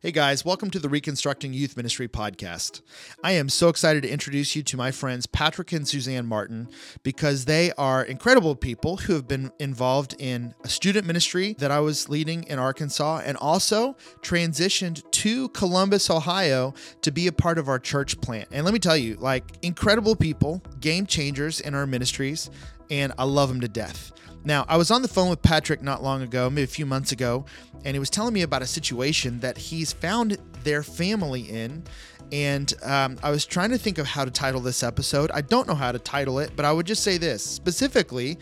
[0.00, 2.82] Hey guys, welcome to the Reconstructing Youth Ministry podcast.
[3.24, 6.68] I am so excited to introduce you to my friends Patrick and Suzanne Martin
[7.02, 11.80] because they are incredible people who have been involved in a student ministry that I
[11.80, 17.68] was leading in Arkansas and also transitioned to Columbus, Ohio to be a part of
[17.68, 18.48] our church plant.
[18.52, 22.50] And let me tell you, like incredible people, game changers in our ministries,
[22.90, 24.12] and I love them to death.
[24.44, 27.12] Now, I was on the phone with Patrick not long ago, maybe a few months
[27.12, 27.44] ago,
[27.84, 31.84] and he was telling me about a situation that he's found their family in.
[32.32, 35.30] And um, I was trying to think of how to title this episode.
[35.32, 38.38] I don't know how to title it, but I would just say this specifically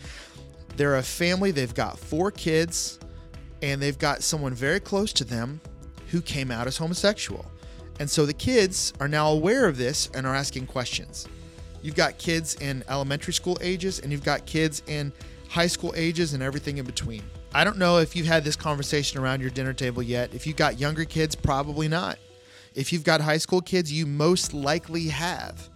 [0.77, 2.97] they're a family, they've got four kids,
[3.61, 5.59] and they've got someone very close to them
[6.09, 7.45] who came out as homosexual.
[7.99, 11.27] And so the kids are now aware of this and are asking questions.
[11.83, 15.11] You've got kids in elementary school ages, and you've got kids in
[15.51, 17.21] high school ages, and everything in between.
[17.53, 20.33] I don't know if you've had this conversation around your dinner table yet.
[20.33, 22.17] If you've got younger kids, probably not.
[22.73, 25.69] If you've got high school kids, you most likely have.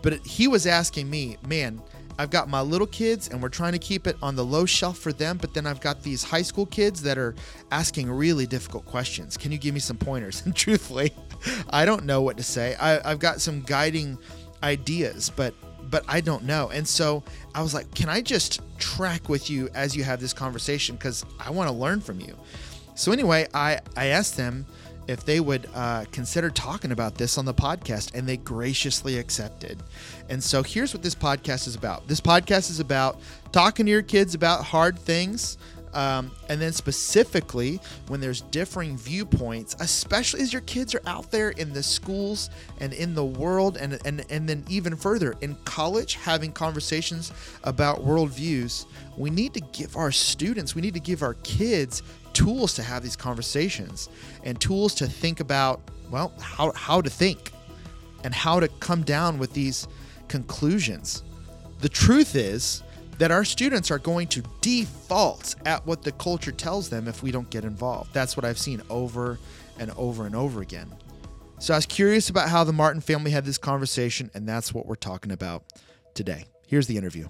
[0.00, 1.82] But he was asking me, man,
[2.18, 4.96] I've got my little kids and we're trying to keep it on the low shelf
[4.96, 7.34] for them, but then I've got these high school kids that are
[7.70, 9.36] asking really difficult questions.
[9.36, 10.42] Can you give me some pointers?
[10.46, 11.12] And truthfully,
[11.68, 12.74] I don't know what to say.
[12.76, 14.16] I, have got some guiding
[14.62, 15.52] ideas, but
[15.90, 16.70] but I don't know.
[16.70, 17.22] And so
[17.54, 20.96] I was like, can I just track with you as you have this conversation?
[20.96, 22.36] Because I want to learn from you.
[22.94, 24.66] So anyway, I, I asked them
[25.08, 29.82] if they would uh, consider talking about this on the podcast, and they graciously accepted.
[30.28, 33.20] And so here's what this podcast is about this podcast is about
[33.52, 35.58] talking to your kids about hard things,
[35.96, 41.50] um, and then specifically when there's differing viewpoints, especially as your kids are out there
[41.50, 46.14] in the schools and in the world, and and and then even further in college,
[46.14, 47.32] having conversations
[47.64, 48.84] about worldviews,
[49.16, 52.02] we need to give our students, we need to give our kids
[52.34, 54.10] tools to have these conversations
[54.44, 57.52] and tools to think about well how how to think
[58.22, 59.88] and how to come down with these
[60.28, 61.22] conclusions.
[61.80, 62.82] The truth is
[63.18, 67.30] that our students are going to default at what the culture tells them if we
[67.30, 68.12] don't get involved.
[68.12, 69.38] That's what I've seen over
[69.78, 70.92] and over and over again.
[71.58, 74.86] So I was curious about how the Martin family had this conversation, and that's what
[74.86, 75.64] we're talking about
[76.14, 76.44] today.
[76.66, 77.28] Here's the interview.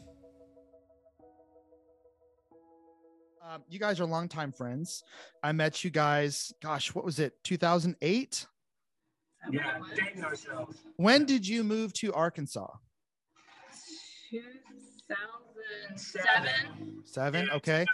[3.48, 5.04] Um, you guys are longtime friends.
[5.42, 8.47] I met you guys, gosh, what was it, 2008?
[9.53, 10.78] Yeah, dating ourselves.
[10.97, 12.66] When did you move to Arkansas?
[14.30, 15.35] 2000
[15.97, 17.03] seven.
[17.04, 17.84] Seven, okay.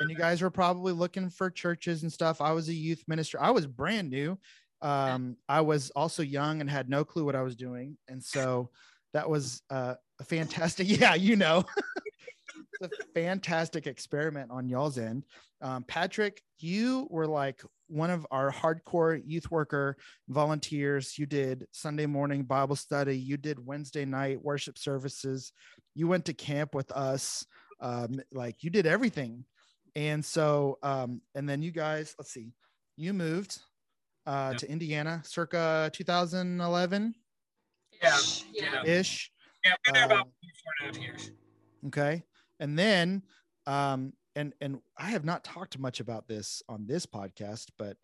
[0.00, 2.40] And you guys were probably looking for churches and stuff.
[2.40, 3.40] I was a youth minister.
[3.40, 4.38] I was brand new.
[4.80, 8.70] Um, I was also young and had no clue what I was doing, and so
[9.12, 10.88] that was uh, a fantastic.
[11.00, 11.64] Yeah, you know.
[12.82, 15.24] a fantastic experiment on y'all's end.
[15.60, 19.96] Um, Patrick, you were like one of our hardcore youth worker
[20.28, 21.18] volunteers.
[21.18, 25.52] You did Sunday morning Bible study, you did Wednesday night worship services,
[25.94, 27.44] you went to camp with us.
[27.80, 29.44] Um, like you did everything.
[29.96, 32.52] And so, um, and then you guys, let's see,
[32.96, 33.58] you moved
[34.26, 34.58] uh, yeah.
[34.58, 37.14] to Indiana circa 2011
[38.00, 38.18] yeah,
[38.54, 38.84] yeah.
[38.84, 39.30] ish.
[39.64, 41.32] Yeah, been there about four and a half years.
[41.88, 42.22] Okay
[42.62, 43.22] and then
[43.66, 47.96] um and and i have not talked much about this on this podcast but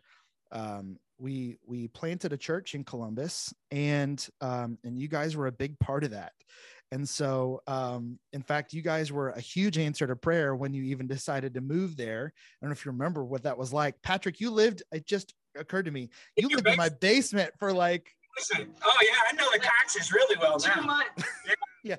[0.53, 5.53] um we we planted a church in columbus and um and you guys were a
[5.53, 6.33] big part of that
[6.91, 10.85] and so um in fact you guys were a huge answer to prayer when you
[10.85, 14.01] even decided to move there i don't know if you remember what that was like
[14.03, 18.15] patrick you lived it just occurred to me you lived in my basement for like
[18.39, 21.03] Listen, oh yeah, I know the Coxes really well now.
[21.45, 21.55] yeah.
[21.83, 21.97] yeah.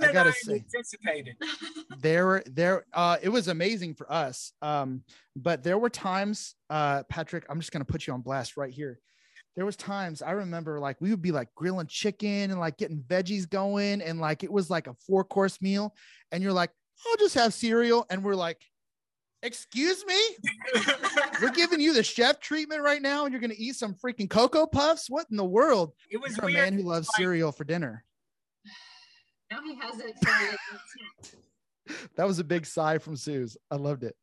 [0.00, 1.36] I gotta say, anticipated.
[1.98, 2.84] there were there.
[2.92, 4.52] Uh, it was amazing for us.
[4.62, 5.02] Um,
[5.36, 7.44] but there were times, uh, Patrick.
[7.48, 9.00] I'm just gonna put you on blast right here.
[9.56, 13.02] There was times I remember like we would be like grilling chicken and like getting
[13.02, 15.94] veggies going, and like it was like a four course meal,
[16.30, 16.70] and you're like,
[17.06, 18.62] I'll just have cereal, and we're like,
[19.42, 20.20] excuse me
[21.40, 24.28] we're giving you the chef treatment right now and you're going to eat some freaking
[24.28, 28.04] cocoa puffs what in the world it was a man who loves cereal for dinner
[29.50, 31.34] now he has it.
[32.16, 33.56] that was a big sigh from Suze.
[33.70, 34.16] I loved it.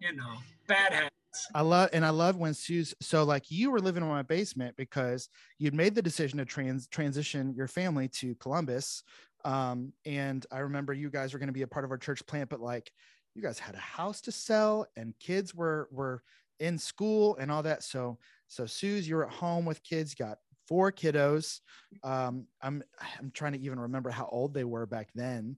[0.00, 0.34] You know,
[0.66, 1.14] bad habits.
[1.54, 2.94] I love and I love when Suze.
[3.00, 6.86] So like you were living in my basement because you'd made the decision to trans
[6.88, 9.02] transition your family to Columbus.
[9.44, 12.26] Um, and I remember you guys were going to be a part of our church
[12.26, 12.90] plant, but like
[13.34, 16.22] you guys had a house to sell and kids were were
[16.60, 17.82] in school and all that.
[17.82, 18.18] So
[18.48, 20.38] so Suze, you're at home with kids, got
[20.68, 21.60] four kiddos.
[22.04, 22.82] Um, I'm
[23.18, 25.56] I'm trying to even remember how old they were back then.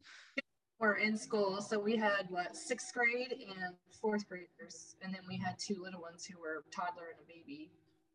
[0.78, 1.60] were in school.
[1.60, 6.00] So we had what sixth grade and fourth graders, and then we had two little
[6.00, 7.72] ones who were toddler and a baby.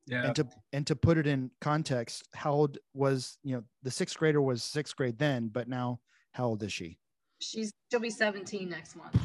[0.08, 0.26] Yeah.
[0.26, 4.18] And to and to put it in context, how old was you know the sixth
[4.18, 6.00] grader was sixth grade then, but now
[6.32, 6.98] how old is she?
[7.40, 9.16] She's she'll be 17 next month.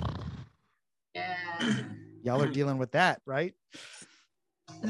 [1.15, 1.83] Yeah.
[2.23, 3.55] Y'all are dealing with that, right?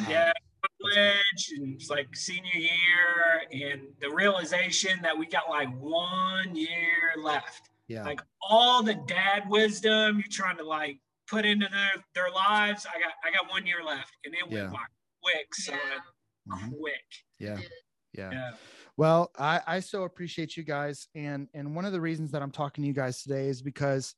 [0.09, 0.33] Yeah.
[0.83, 7.13] College and it's like senior year, and the realization that we got like one year
[7.23, 7.69] left.
[7.89, 8.05] Yeah.
[8.05, 10.99] Like all the dad wisdom you're trying to like
[11.29, 12.87] put into their their lives.
[12.87, 14.71] I got I got one year left, and it went Yeah.
[14.71, 14.79] by
[15.23, 15.79] quick, son.
[16.47, 16.55] Yeah.
[16.57, 16.79] Mhm.
[16.79, 16.95] Quick.
[17.39, 17.59] Yeah.
[18.17, 18.31] Yeah.
[18.33, 18.51] Yeah.
[18.97, 21.09] Well, I, I so appreciate you guys.
[21.15, 24.15] And and one of the reasons that I'm talking to you guys today is because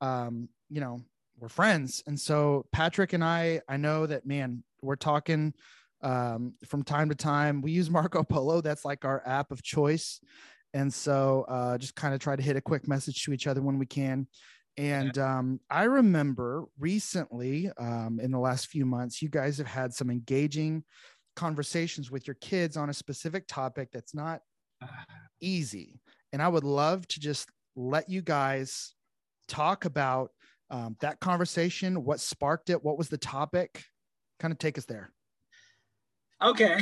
[0.00, 1.00] um, you know,
[1.38, 2.02] we're friends.
[2.06, 5.54] And so Patrick and I, I know that man, we're talking
[6.06, 7.60] um from time to time.
[7.60, 8.60] We use Marco Polo.
[8.60, 10.20] That's like our app of choice.
[10.74, 13.62] And so uh just kind of try to hit a quick message to each other
[13.62, 14.26] when we can.
[14.78, 19.94] And um, I remember recently, um, in the last few months, you guys have had
[19.94, 20.84] some engaging
[21.34, 24.40] conversations with your kids on a specific topic that's not
[25.40, 26.00] easy.
[26.32, 28.94] And I would love to just let you guys
[29.48, 30.30] talk about
[30.70, 33.84] um, that conversation, what sparked it, what was the topic,
[34.40, 35.10] kind of take us there.
[36.42, 36.80] Okay.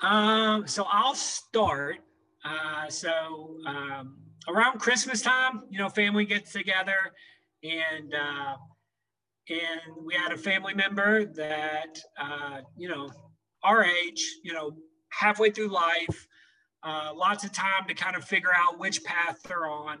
[0.00, 1.96] Um, so I'll start.
[2.44, 4.18] Uh, so um,
[4.48, 7.12] around Christmas time, you know, family gets together,
[7.62, 8.56] and uh,
[9.48, 13.10] and we had a family member that uh, you know
[13.64, 14.72] our age, you know,
[15.10, 16.26] halfway through life,
[16.82, 19.98] uh, lots of time to kind of figure out which path they're on,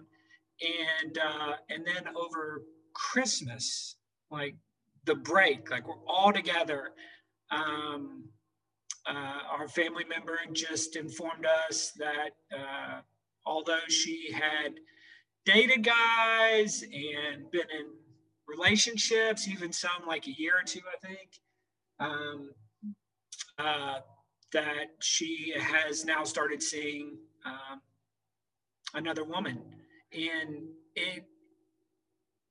[0.60, 2.62] and uh, and then over
[2.94, 3.96] Christmas,
[4.30, 4.56] like
[5.04, 6.90] the break, like we're all together.
[7.50, 8.24] Um,
[9.06, 13.00] our family member just informed us that uh,
[13.44, 14.74] although she had
[15.44, 17.86] dated guys and been in
[18.46, 21.40] relationships, even some like a year or two, I think,
[21.98, 22.50] um,
[23.58, 24.00] uh,
[24.52, 27.80] that she has now started seeing um,
[28.94, 29.58] another woman,
[30.12, 31.24] and it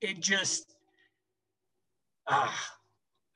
[0.00, 0.74] it just
[2.28, 2.78] ah.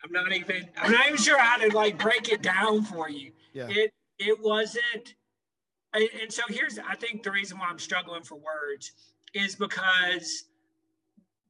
[0.06, 3.32] I'm not even I'm not even sure how to like break it down for you.
[3.52, 3.68] Yeah.
[3.68, 5.14] It it wasn't
[5.92, 8.92] and and so here's I think the reason why I'm struggling for words
[9.34, 10.44] is because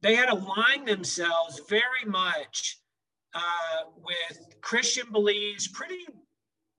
[0.01, 2.79] they had aligned themselves very much
[3.33, 6.05] uh, with Christian beliefs, pretty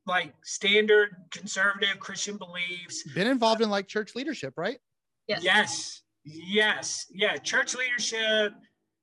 [0.06, 3.02] like standard conservative Christian beliefs.
[3.14, 4.78] Been involved in like church leadership, right?
[5.26, 5.42] Yes.
[5.42, 8.54] Yes, yes, yeah, church leadership,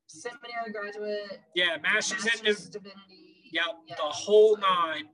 [0.07, 1.42] Seminary graduate.
[1.56, 3.50] yeah, masters in divinity.
[3.52, 3.96] Yep, Yeah.
[3.96, 5.07] the whole nine.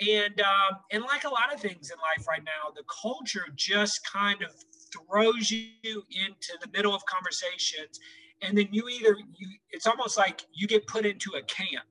[0.00, 4.00] And um, and like a lot of things in life right now, the culture just
[4.10, 4.50] kind of
[4.92, 8.00] throws you into the middle of conversations,
[8.42, 11.86] and then you either you it's almost like you get put into a camp,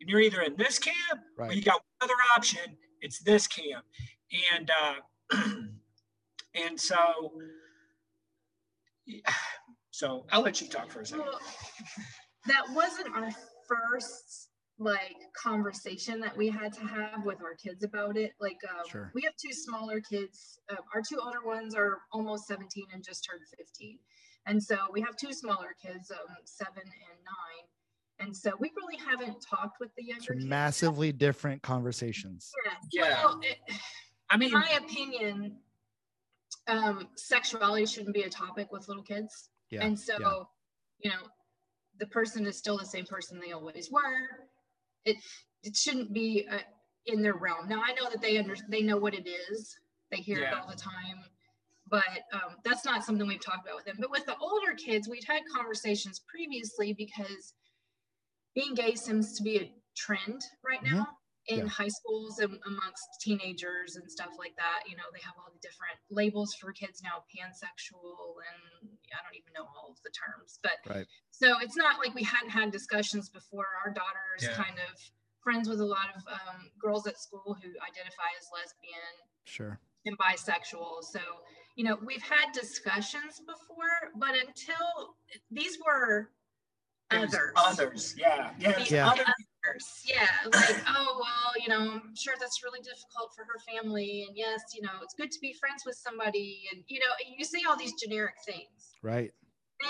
[0.00, 2.76] and you're either in this camp or you got one other option.
[3.02, 3.84] It's this camp,
[4.52, 5.36] and uh,
[6.56, 7.32] and so
[9.94, 11.24] so I'll let you talk for a second.
[11.24, 11.38] Well,
[12.48, 13.30] that wasn't our
[13.68, 14.48] first
[14.80, 18.32] like conversation that we had to have with our kids about it.
[18.40, 19.12] Like, um, Sure.
[19.14, 20.58] we have two smaller kids.
[20.68, 24.00] Uh, our two older ones are almost 17 and just turned 15.
[24.46, 27.68] And so we have two smaller kids, um, seven and nine.
[28.26, 30.44] And so we really haven't talked with the So younger kids.
[30.44, 32.50] massively different conversations.
[32.66, 32.72] Yeah.
[33.04, 33.24] Yeah.
[33.24, 33.58] Well, it,
[34.28, 35.56] I mean, in my opinion,
[36.66, 39.50] um, sexuality shouldn't be a topic with little kids.
[39.70, 39.84] Yeah.
[39.84, 40.42] And so, yeah.
[41.00, 41.26] you know,
[41.98, 44.48] the person is still the same person they always were.
[45.04, 45.16] It
[45.62, 46.58] it shouldn't be uh,
[47.06, 47.68] in their realm.
[47.68, 49.76] Now I know that they under they know what it is.
[50.10, 51.24] They hear it all the time,
[51.88, 53.96] but um, that's not something we've talked about with them.
[53.98, 57.54] But with the older kids, we've had conversations previously because
[58.54, 60.92] being gay seems to be a trend right Mhm.
[60.92, 61.66] now in Yeah.
[61.66, 64.84] high schools and amongst teenagers and stuff like that.
[64.88, 69.34] You know, they have all the different labels for kids now, pansexual, and I don't
[69.38, 70.58] even know all of the terms.
[70.62, 71.06] But Right.
[71.30, 73.66] so it's not like we hadn't had discussions before.
[73.84, 74.54] Our daughter is Yeah.
[74.54, 75.00] kind of
[75.42, 79.78] friends with a lot of um, girls at school who identify as lesbian Sure.
[80.06, 81.02] and bisexual.
[81.04, 81.20] So,
[81.76, 85.16] you know, we've had discussions before, but until
[85.50, 86.30] these were
[87.10, 87.52] There's others.
[87.56, 88.78] Others, yeah, yeah.
[88.88, 89.10] Yeah.
[89.10, 89.24] Other,
[89.68, 90.02] Others.
[90.04, 94.24] Yeah, like, oh, well, you know, I'm sure that's really difficult for her family.
[94.28, 96.64] And yes, you know, it's good to be friends with somebody.
[96.72, 97.06] And, you know,
[97.36, 98.92] you say all these generic things.
[99.02, 99.32] Right.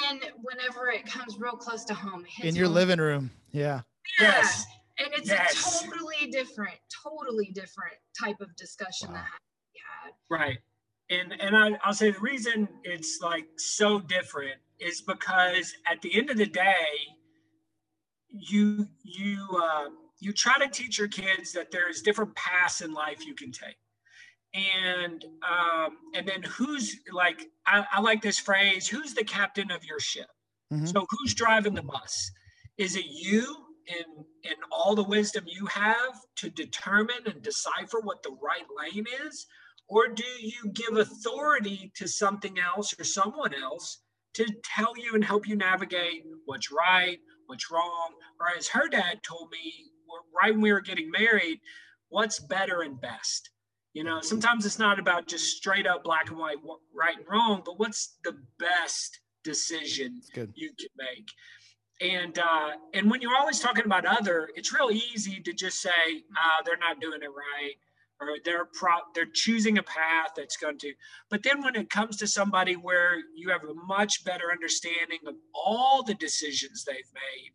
[0.03, 2.75] Then whenever it comes real close to home, it hits In your home.
[2.75, 3.31] living room.
[3.53, 3.83] Yeah.
[4.21, 4.33] Yeah.
[4.33, 4.65] yes,
[4.99, 5.83] And it's Yes.
[5.83, 9.15] a totally different, totally different type of discussion Wow.
[9.15, 10.13] that had to be had.
[10.31, 10.59] right.
[11.11, 16.17] and and I, I'll say the reason it's like so different is because at the
[16.17, 16.87] end of the day,
[18.39, 19.89] you you uh,
[20.21, 23.77] you try to teach your kids that there's different paths in life you can take.
[24.55, 29.85] And um, and then who's like I, I, like this phrase who's the captain of
[29.85, 30.27] your ship?
[30.73, 30.87] Mm-hmm.
[30.87, 32.31] so who's driving the bus?
[32.79, 38.23] Is it you in in all the wisdom you have to determine and decipher what
[38.23, 39.47] the right lane is?
[39.89, 43.99] Or do you give authority to something else or someone else
[44.35, 49.23] to tell you and help you navigate what's right what's wrong or as her dad
[49.23, 49.73] told me
[50.41, 51.61] right when we were getting married
[52.15, 53.51] what's better and best?
[53.93, 56.57] You know, sometimes it's not about just straight up black and white,
[56.95, 60.21] right and wrong, but what's the best decision
[60.55, 61.29] you can make?
[62.01, 65.91] And uh, and when you're always talking about other, it's real easy to just say
[65.91, 67.75] uh, they're not doing it right,
[68.21, 70.93] or they're pro- they're choosing a path that's going to.
[71.31, 75.35] But then when it comes to somebody where you have a much better understanding of
[75.55, 77.53] all the decisions they've made,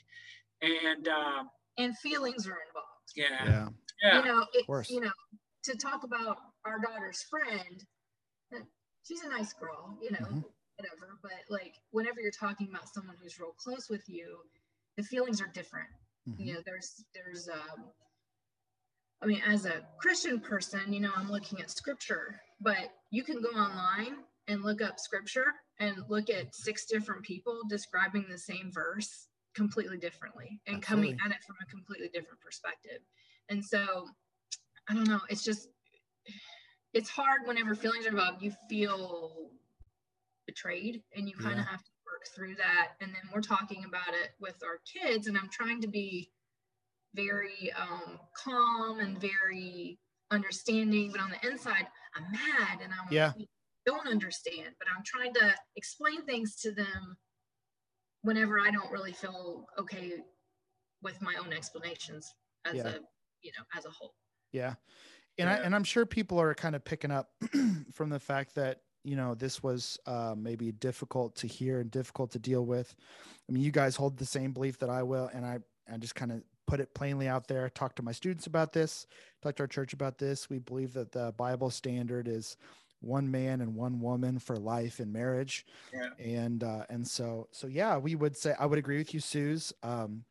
[0.62, 1.44] and uh,
[1.78, 2.89] and feelings are involved.
[3.16, 3.46] Yeah.
[3.46, 3.68] Yeah.
[4.04, 4.20] yeah.
[4.20, 5.12] You know, it, you know,
[5.63, 7.84] to talk about our daughter's friend,
[9.04, 10.39] she's a nice girl, you know, mm-hmm.
[10.78, 11.18] whatever.
[11.22, 14.39] But like whenever you're talking about someone who's real close with you,
[14.98, 15.89] the feelings are different.
[16.28, 16.44] Mm-hmm.
[16.44, 17.86] You know, there's there's um
[19.21, 23.41] I mean, as a Christian person, you know, I'm looking at scripture, but you can
[23.41, 28.71] go online and look up scripture and look at six different people describing the same
[28.73, 31.09] verse completely differently and Absolutely.
[31.09, 33.01] coming at it from a completely different perspective.
[33.49, 34.07] And so
[34.89, 35.21] I don't know.
[35.29, 35.69] It's just
[36.93, 38.41] it's hard whenever feelings are involved.
[38.41, 39.51] You feel
[40.47, 41.71] betrayed, and you kind of yeah.
[41.71, 42.93] have to work through that.
[43.01, 46.31] And then we're talking about it with our kids, and I'm trying to be
[47.16, 50.00] very um, calm and very
[50.32, 53.32] understanding, but on the inside, I'm mad and I'm yeah.
[53.86, 54.75] don't understand.
[54.78, 57.18] But I'm trying to explain things to them
[58.22, 60.13] whenever I don't really feel okay
[61.01, 62.34] with my own explanations
[62.66, 62.88] as yeah.
[62.88, 62.94] a
[63.42, 64.13] you know as a whole.
[64.51, 64.75] Yeah.
[65.38, 65.56] And yeah.
[65.56, 67.30] I and I'm sure people are kind of picking up
[67.94, 72.32] from the fact that you know this was uh, maybe difficult to hear and difficult
[72.32, 72.94] to deal with.
[73.48, 75.60] I mean, you guys hold the same belief that I will, and I
[75.92, 77.67] I just kind of put it plainly out there.
[77.69, 79.07] Talk to my students about this.
[79.41, 80.49] Talk to our church about this.
[80.49, 82.57] We believe that the Bible standard is
[83.01, 85.65] one man and one woman for life and marriage.
[85.91, 86.09] Yeah.
[86.23, 89.73] And uh, and so so yeah, we would say I would agree with you, Suze.
[89.81, 90.25] Um,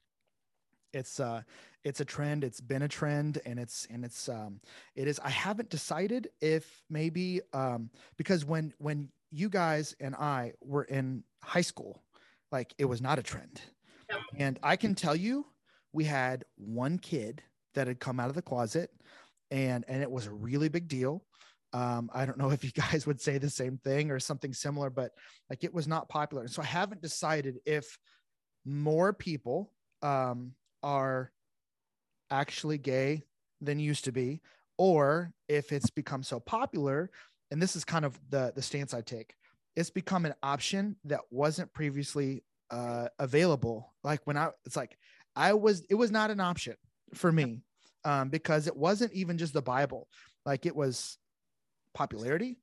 [0.94, 1.42] it's uh
[1.84, 4.58] it's a trend it's been a trend and it's and it's um
[4.96, 10.50] it is i haven't decided if maybe um because when when you guys and i
[10.64, 12.02] were in high school
[12.50, 13.60] like it was not a trend
[14.38, 15.44] and i can tell you
[15.92, 17.42] we had one kid
[17.74, 18.90] that had come out of the closet
[19.50, 21.24] and and it was a really big deal.
[21.72, 24.90] Um i don't know if you guys would say the same thing or something similar
[24.90, 25.12] but
[25.50, 26.48] like it was not popular.
[26.48, 27.98] So i haven't decided if
[28.64, 30.52] more people um
[30.82, 31.32] are
[32.30, 33.22] actually gay
[33.60, 34.40] than used to be,
[34.76, 37.10] or if it's become so popular,
[37.50, 39.34] and this is kind of the the stance I take,
[39.76, 43.94] it's become an option that wasn't previously uh, available.
[44.04, 44.96] Like when I, it's like
[45.38, 46.74] I was, it was not an option
[47.14, 47.62] for me
[48.04, 50.08] um, because it wasn't even just the Bible.
[50.44, 51.16] Like it was
[51.94, 52.58] popularity.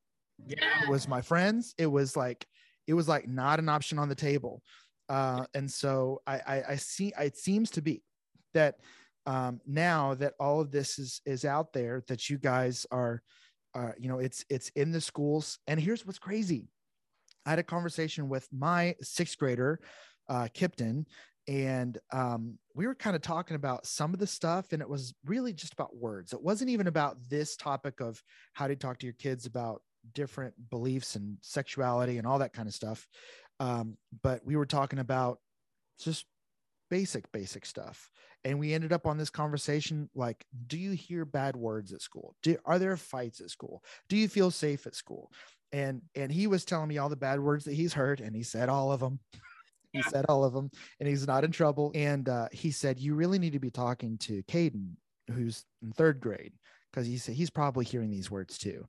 [0.46, 0.84] Yeah.
[0.84, 1.74] It was my friends.
[1.78, 2.46] It was like,
[2.86, 4.62] it was like not an option on the table.
[5.10, 8.04] Uh, and so I, I, I see, it seems to be
[8.54, 8.76] that
[9.26, 13.22] um, now that all of this is is out there that you guys are
[13.74, 16.68] uh, you know it's it's in the schools and here's what's crazy
[17.46, 19.80] i had a conversation with my sixth grader
[20.30, 21.06] uh, kipton
[21.48, 25.14] and um, we were kind of talking about some of the stuff and it was
[25.26, 26.34] really just about words.
[26.34, 28.22] It wasn't even about this topic of
[28.54, 29.82] how to talk to your kids about
[30.14, 33.08] different beliefs and sexuality and all that kind of stuff
[33.60, 35.40] um, but we were talking about
[36.00, 36.26] just
[36.90, 38.10] basic basic stuff.
[38.44, 42.36] And we ended up on this conversation like do you hear bad words at school?
[42.44, 43.84] Do are there fights at school?
[44.10, 45.32] Do you feel safe at school?
[45.72, 48.44] And and he was telling me all the bad words that he's heard and he
[48.44, 49.20] said all of them
[49.96, 53.16] he said all of them and he's not in trouble and uh, he said you
[53.16, 54.92] really need to be talking to Caden
[55.32, 56.54] who's in third grade
[56.92, 58.86] because he said he's probably hearing these words too.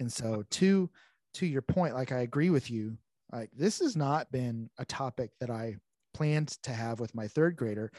[0.00, 0.90] And so to
[1.34, 2.96] to your point like I agree with you
[3.32, 5.76] like this has not been a topic that I
[6.14, 7.92] planned to have with my third grader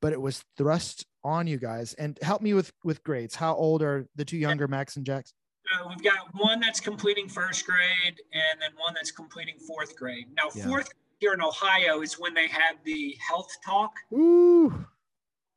[0.00, 3.34] but it was thrust on you guys and help me with with grades.
[3.34, 5.32] How old are the two younger max and jax?
[5.74, 10.26] Uh, we've got one that's completing first grade and then one that's completing fourth grade.
[10.36, 10.66] Now yeah.
[10.66, 14.86] fourth here in ohio is when they have the health talk Ooh.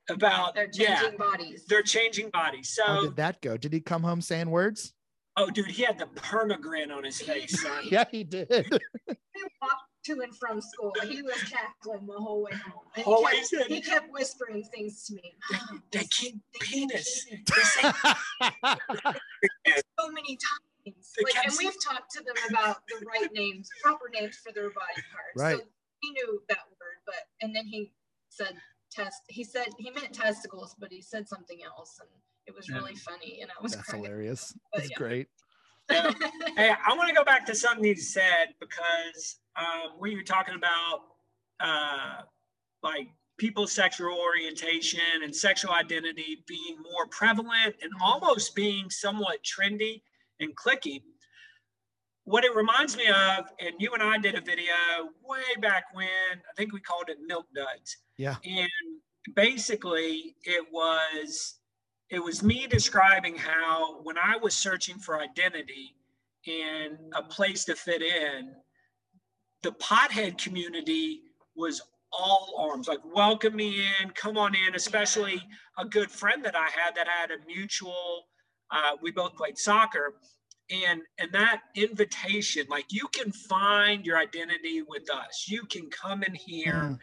[0.10, 3.80] about they're changing yeah, bodies they're changing bodies so how did that go did he
[3.80, 4.94] come home saying words
[5.38, 7.84] Oh, dude, he had the perma grin on his face, son.
[7.90, 8.48] yeah, he did.
[8.52, 10.92] He walked to and from school.
[11.08, 12.84] He was cackling the whole way home.
[12.96, 15.36] He, way oh, kept, he kept whispering things to me.
[15.52, 17.26] Mom, They they keep they keep penis.
[17.26, 17.92] penis They say
[19.98, 20.69] so many times.
[21.18, 24.70] They Like, and we've talked to them about the right names, proper names for their
[24.70, 25.36] body parts.
[25.36, 25.58] Right.
[25.58, 25.64] So
[26.02, 27.92] he knew that word, but and then he
[28.30, 28.56] said
[28.92, 29.22] test.
[29.28, 32.10] He said he meant testicles, but he said something else, and
[32.48, 32.76] it was Yeah.
[32.78, 34.04] really funny, and I was That's crying.
[34.06, 34.54] hilarious.
[34.72, 34.98] But That's yeah.
[34.98, 35.28] great.
[35.90, 36.12] Yeah.
[36.56, 40.24] hey, I want to go back to something you said because um, when you were
[40.24, 41.02] talking about
[41.60, 42.22] uh,
[42.84, 50.02] like people's sexual orientation and sexual identity being more prevalent and almost being somewhat trendy
[50.40, 51.02] and cliquey.
[52.26, 54.74] What it reminds me of, and you and I did a video
[55.24, 57.98] way back when, I think we called it Milk Duds.
[58.18, 58.36] Yeah.
[58.44, 58.70] And
[59.36, 61.56] basically it was
[62.10, 65.96] it was me describing how when I was searching for identity
[66.48, 68.52] and a place to fit in,
[69.62, 71.22] the pothead community
[71.56, 71.82] was
[72.12, 75.40] all arms, like welcome me in, come on in, especially
[75.78, 78.29] a good friend that I had that had a mutual,
[78.72, 80.16] uh, we both played soccer.
[80.72, 85.46] And and that invitation, like you can find your identity with us.
[85.48, 87.00] You can come in here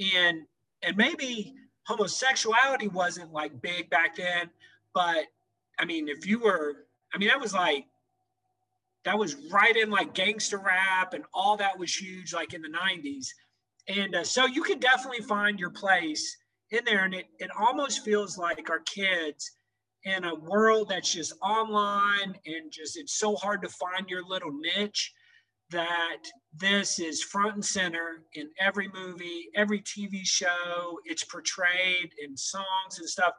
[0.00, 0.16] Mm.
[0.16, 0.46] and
[0.82, 1.54] and maybe
[1.86, 4.50] homosexuality wasn't like big back then
[4.92, 5.26] but
[5.78, 7.86] i mean if you were i mean that was like
[9.04, 12.68] that was right in like gangster rap and all that was huge like in the
[12.68, 13.28] 90s
[13.88, 16.36] and uh, so you can definitely find your place
[16.70, 19.52] in there and it, it almost feels like our kids
[20.04, 24.52] in a world that's just online and just it's so hard to find your little
[24.52, 25.12] niche
[25.70, 26.22] that
[26.56, 30.98] this is front and center in every movie, every TV show.
[31.04, 33.32] It's portrayed in songs and stuff.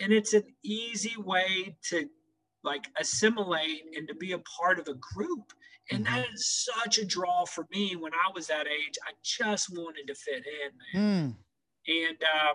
[0.00, 2.08] And it's an easy way to
[2.64, 5.52] like assimilate and to be a part of a group.
[5.90, 8.98] And that is such a draw for me when I was that age.
[9.06, 11.28] I just wanted to fit in, man.
[11.30, 11.36] Mm.
[11.88, 12.54] And uh,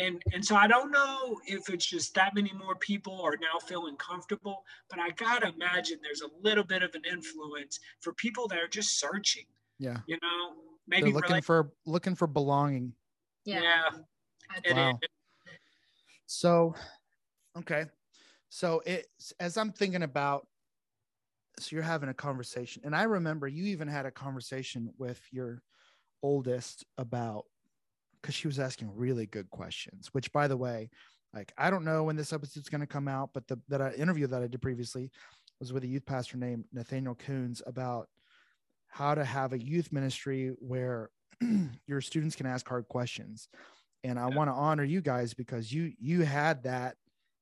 [0.00, 3.58] and and so I don't know if it's just that many more people are now
[3.66, 8.48] feeling comfortable, but I gotta imagine there's a little bit of an influence for people
[8.48, 9.44] that are just searching.
[9.78, 9.98] Yeah.
[10.06, 10.54] You know,
[10.88, 12.94] They're maybe looking relate- for looking for belonging.
[13.44, 13.60] yeah.
[13.62, 14.98] yeah, Wow.
[15.02, 15.08] is.
[16.26, 16.74] So,
[17.58, 17.84] okay.
[18.48, 20.46] So it's as I'm thinking about,
[21.58, 25.62] so you're having a conversation, and I remember you even had a conversation with your
[26.22, 27.44] oldest about
[28.20, 30.08] because she was asking really good questions.
[30.12, 30.90] Which, by the way,
[31.34, 33.92] like I don't know when this episode's going to come out, but the that I,
[33.92, 35.10] interview that I did previously
[35.58, 38.08] was with a youth pastor named Nathaniel Coons about
[38.88, 41.10] how to have a youth ministry where
[41.86, 43.48] your students can ask hard questions
[44.04, 44.36] and i Yeah.
[44.36, 46.96] want to honor you guys because you you had that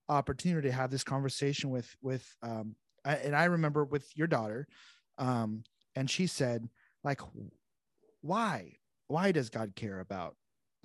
[0.09, 4.69] opportunity to have this conversation with with um I, and i remember with your daughter
[5.17, 5.65] um
[5.97, 6.69] and she said
[7.03, 7.21] like
[8.21, 8.75] why
[9.09, 10.37] why does god care about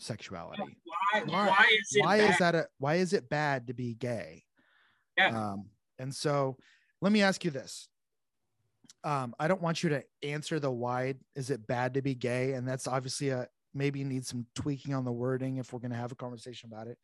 [0.03, 0.77] sexuality.
[1.13, 2.29] Why, Why- why is it why bad?
[2.31, 4.43] is that a why is it bad to be gay?
[5.17, 5.51] Yeah.
[5.51, 5.65] um
[5.99, 6.57] and so
[7.01, 7.87] let me ask you this.
[9.03, 12.53] Um i don't want you to answer the why is it bad to be gay
[12.53, 15.97] and that's obviously a maybe need some tweaking on the wording if we're going to
[15.97, 16.95] have a conversation about it.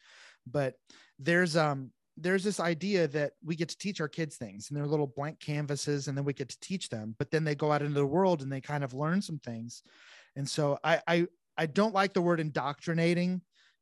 [0.45, 0.75] But
[1.17, 4.85] there's um there's this idea that we get to teach our kids things and they're
[4.85, 7.81] little blank canvases and then we get to teach them but then they go out
[7.81, 9.83] into the world and they kind of learn some things.
[10.35, 11.27] And so i i
[11.59, 13.41] i don't like the word indoctrinating.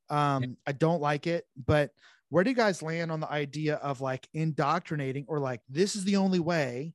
[0.10, 1.92] Um i don't like it but
[2.30, 6.04] where do you guys land on the idea of like indoctrinating or like this is
[6.04, 6.94] the only way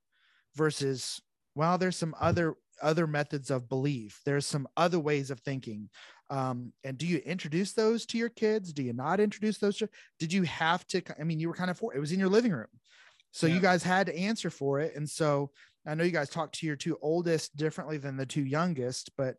[0.55, 1.21] versus
[1.55, 4.21] well there's some other other methods of belief.
[4.25, 5.89] There's some other ways of thinking.
[6.31, 8.73] Um and do you introduce those to your kids?
[8.73, 11.71] Do you not introduce those to, did you have to i mean you were kind
[11.71, 12.73] of for it was in your living room.
[13.31, 14.95] So you guys had to answer for it.
[14.97, 15.51] And so
[15.87, 19.37] i know you guys talked to your two oldest differently than the two youngest but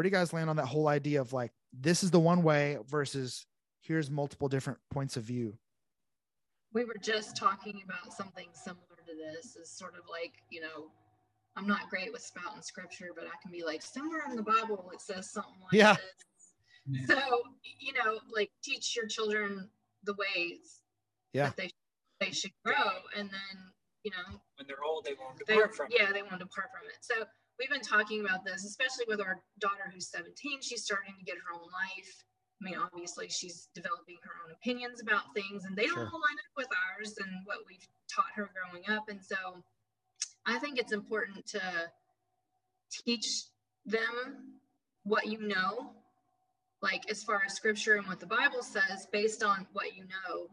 [0.00, 2.42] where do you guys land on that whole idea of like this is the one
[2.42, 3.44] way versus
[3.82, 5.52] here's multiple different points of view
[6.72, 10.90] we were just talking about something similar to this is sort of like you know
[11.54, 14.90] i'm not great with spouting scripture but i can be like somewhere in the bible
[14.94, 15.96] it says something like Yeah.
[16.86, 17.20] this so
[17.78, 19.68] you know like teach your children
[20.04, 20.80] the ways
[21.34, 21.48] Yeah.
[21.48, 21.70] that they
[22.20, 25.88] they should grow and then you know when they're old, they won't they, depart from
[25.90, 26.00] it.
[26.00, 27.26] yeah they won't depart from it so
[27.60, 31.36] we've been talking about this especially with our daughter who's 17 she's starting to get
[31.36, 32.24] her own life.
[32.60, 35.96] I mean obviously she's developing her own opinions about things and they Sure.
[35.96, 39.08] don't all line up with ours and what we've taught her growing up.
[39.08, 39.36] And so
[40.46, 41.60] i think it's important to
[42.90, 43.44] teach
[43.84, 44.56] them
[45.04, 45.92] what you know
[46.82, 50.48] like as far as scripture and what the bible says based on what you know.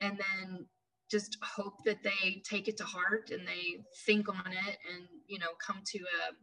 [0.00, 0.66] And then
[1.10, 5.38] just hope that they take it to heart and they think on it and you
[5.38, 6.34] know come to a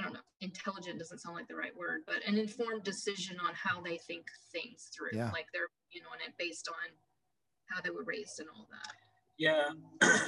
[0.00, 3.52] I don't know, intelligent doesn't sound like the right word, but an informed decision on
[3.54, 5.10] how they think things through.
[5.12, 5.30] Yeah.
[5.32, 6.90] Like they're, you know, on it based on
[7.66, 8.94] how they were raised and all that.
[9.38, 9.68] Yeah.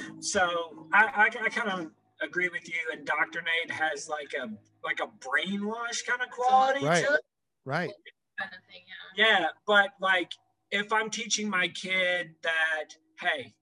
[0.19, 2.75] so I, I, I kind of agree with you.
[2.93, 4.49] Indoctrinate has like a
[4.83, 7.03] like a brainwash kind of quality Right.
[7.03, 7.21] to it.
[7.65, 7.91] Right.
[8.39, 8.83] Kind of thing,
[9.17, 9.25] yeah.
[9.27, 10.31] Yeah, but like
[10.71, 13.53] if I'm teaching my kid that, hey,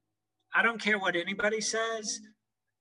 [0.56, 2.20] I don't care what anybody says,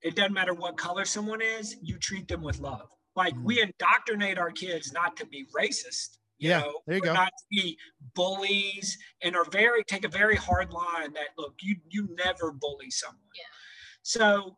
[0.01, 2.87] it doesn't matter what color someone is, you treat them with love.
[3.15, 3.69] Like we mm-hmm.
[3.69, 6.17] indoctrinate our kids not to be racist.
[6.39, 7.13] You Yeah, know, there you go.
[7.13, 7.77] Not to be
[8.15, 12.89] bullies and are very take a very hard line that look, you you never bully
[12.89, 13.19] someone.
[13.35, 13.43] Yeah.
[14.01, 14.57] So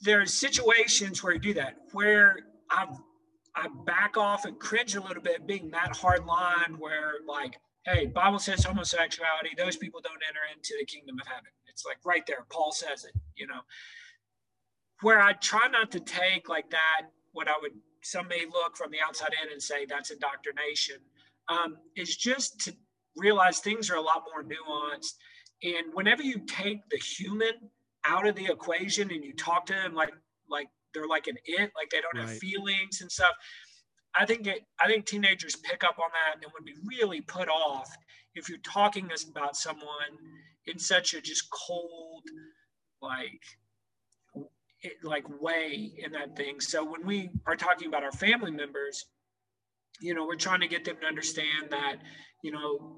[0.00, 2.36] there's situations where you do that where
[2.70, 2.86] I
[3.56, 7.58] I back off and cringe a little bit being that hard line where like,
[7.92, 11.50] hey, Bible says homosexuality, those people don't enter into the kingdom of heaven.
[11.68, 13.60] It's like right there, Paul says it, you know.
[15.02, 17.72] Where I try not to take like that, what I would
[18.02, 20.96] some may look from the outside in and say that's indoctrination,
[21.48, 22.74] um, is just to
[23.16, 25.14] realize things are a lot more nuanced.
[25.62, 27.52] And whenever you take the human
[28.06, 30.12] out of the equation and you talk to them like
[30.48, 33.34] like they're like an it, like they don't have feelings and stuff.
[34.14, 37.48] I think it, I think teenagers pick up on that and would be really put
[37.48, 37.90] off
[38.34, 39.86] if you're talking about someone
[40.66, 42.22] in such a just cold,
[43.00, 43.42] like,
[44.82, 46.60] it, like way in that thing.
[46.60, 49.06] So when we are talking about our family members,
[50.00, 51.96] you know, we're trying to get them to understand that,
[52.42, 52.96] you know,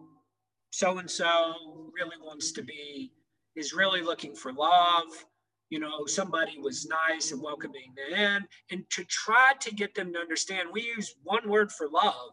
[0.70, 3.12] so and so really wants to be
[3.56, 5.24] is really looking for love
[5.70, 10.18] you know somebody was nice and welcoming in and to try to get them to
[10.18, 12.32] understand we use one word for love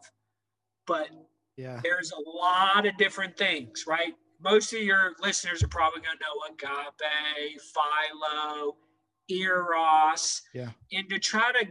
[0.86, 1.08] but
[1.56, 1.80] Yeah.
[1.82, 6.24] there's a lot of different things right most of your listeners are probably going to
[6.24, 8.76] know agape philo
[9.28, 10.70] eros Yeah.
[10.92, 11.68] and to try to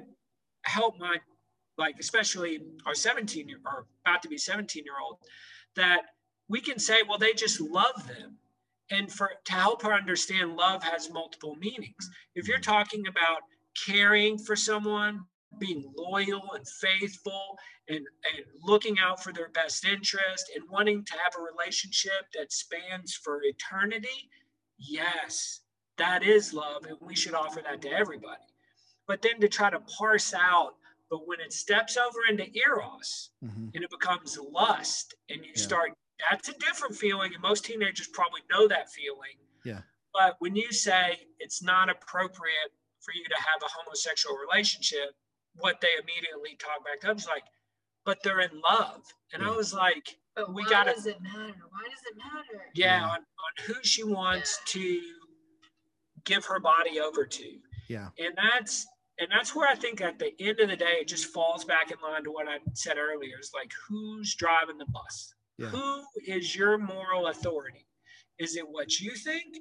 [0.63, 1.17] help my
[1.77, 5.17] like especially our 17 year or about to be 17 year old
[5.75, 6.01] that
[6.49, 8.37] we can say well they just love them
[8.91, 13.39] and for to help her understand love has multiple meanings if you're talking about
[13.85, 15.19] caring for someone
[15.59, 21.13] being loyal and faithful and, and looking out for their best interest and wanting to
[21.13, 24.29] have a relationship that spans for eternity
[24.77, 25.61] yes
[25.97, 28.41] that is love and we should offer that to everybody
[29.07, 30.73] but then to try to parse out
[31.09, 33.71] but when it steps over into eros Mhm.
[33.73, 35.61] and it becomes lust and you Yeah.
[35.61, 35.93] start
[36.29, 39.81] that's a different feeling and most teenagers probably know that feeling Yeah.
[40.13, 45.15] but when you say it's not appropriate for you to have a homosexual relationship
[45.55, 47.43] what they immediately talk back up is like
[48.05, 49.01] but they're in love
[49.33, 51.55] and i was like But We why gotta- Why does it matter?
[51.69, 52.63] Why does it matter?
[52.75, 53.03] yeah, Yeah.
[53.05, 55.01] On, on who she wants to
[56.25, 57.45] give her body over to
[57.87, 58.09] Yeah.
[58.19, 58.85] and that's
[59.19, 61.91] and that's where i think at the end of the day it just falls back
[61.91, 65.67] in line to what i said earlier is like who's driving the bus Yeah.
[65.69, 67.85] who is your moral authority
[68.39, 69.55] is it what you think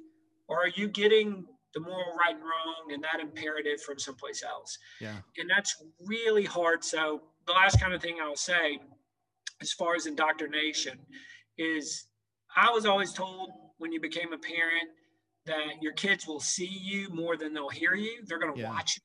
[0.47, 4.77] or are you getting the moral right and wrong and that imperative from someplace else
[5.01, 5.17] Yeah.
[5.37, 8.79] and that's really hard so the last kind of thing i'll say
[9.61, 10.99] as far as indoctrination
[11.57, 12.05] is
[12.55, 14.89] i was always told when you became a parent
[15.45, 18.69] that your kids will see you more than they'll hear you they're going to Yeah.
[18.69, 18.97] watch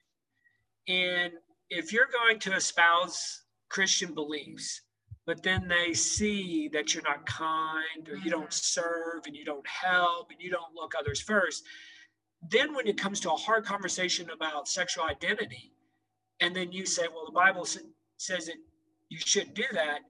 [0.89, 1.33] you and
[1.71, 4.82] if you're going to espouse christian beliefs
[5.27, 8.51] but then they see that you're not kind or you don't mm-hmm.
[8.51, 11.65] serve and you don't help and you don't look others first.
[12.51, 15.73] Then when it comes to a hard conversation about sexual identity
[16.41, 18.57] and then you say well the bible says that
[19.09, 20.01] you shouldn't do that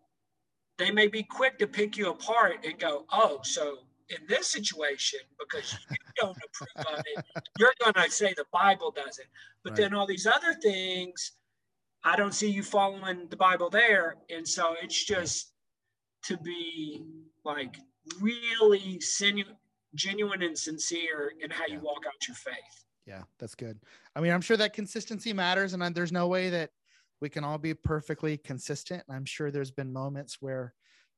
[0.79, 5.21] they may be quick to pick you apart and go oh so in this situation
[5.39, 7.25] because you don't approve of it
[7.59, 9.29] you're going to say the bible doesn't.
[9.63, 9.77] But Right.
[9.83, 11.33] then all these other things
[12.05, 15.53] i don't see you following the bible there and so it's just
[16.23, 17.05] to be
[17.45, 17.77] like
[18.21, 19.45] really sinu-
[19.95, 23.81] genuine and sincere in how you walk out your faith Yeah, that's good.
[24.15, 26.71] I mean, I'm sure that consistency matters, and I- there's no way that
[27.21, 29.03] we can all be perfectly consistent.
[29.09, 30.73] I'm sure there's been moments where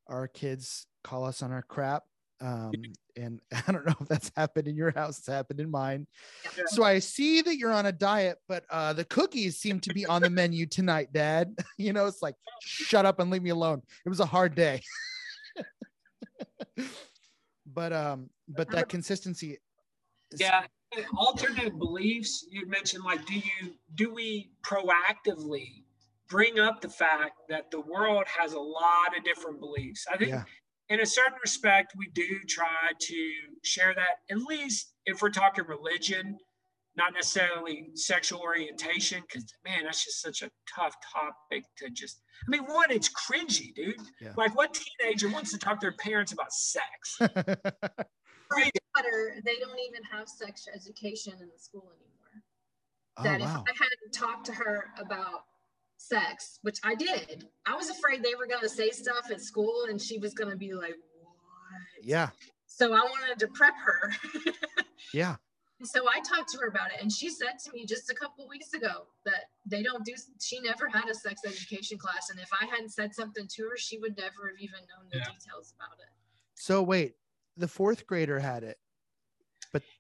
[0.07, 2.05] our kids call us on our crap.
[2.45, 2.73] Um,
[3.17, 6.07] and I don't know if that's happened in your house, it's happened in mine.
[6.57, 6.65] Yeah.
[6.67, 10.05] So I see that you're on a diet, but uh, the cookies seem to be
[10.07, 11.57] on the menu tonight, Dad.
[11.79, 13.83] you know, it's like, shut up and leave me alone.
[14.05, 14.83] It was a hard day.
[17.67, 19.59] but um, but that consistency.
[20.33, 20.65] is- yeah
[21.17, 25.83] alternative beliefs you mentioned like do you do we proactively
[26.29, 30.31] bring up the fact that the world has a lot of different beliefs i think
[30.31, 30.45] Yeah.
[30.88, 33.31] In a certain respect, we do try to
[33.62, 36.38] share that, at least if we're talking religion,
[36.97, 42.20] not necessarily sexual orientation, because man, that's just such a tough topic to just.
[42.47, 43.97] I mean, one, it's cringy, dude.
[44.20, 44.33] Yeah.
[44.37, 47.18] Like, what teenager wants to talk to their parents about sex?
[47.20, 52.42] My daughter, they don't even have sex education in the school anymore.
[53.16, 53.64] oh, that wow.
[53.66, 55.44] if I hadn't talked to her about
[56.09, 59.87] sex, which I did, I was afraid they were going to say stuff at school
[59.88, 61.81] and she was going to be like, what?
[62.03, 62.31] Yeah.
[62.67, 64.12] So I wanted to prep her.
[65.12, 65.37] Yeah.
[65.85, 68.49] so I talked to her about it and she said to me just a couple
[68.49, 72.31] weeks ago that they don't do, she never had a sex education class.
[72.31, 75.19] And if I hadn't said something to her, she would never have even known the
[75.19, 75.25] Yeah.
[75.27, 76.09] details about it.
[76.55, 77.14] So wait,
[77.57, 78.79] the fourth grader had it.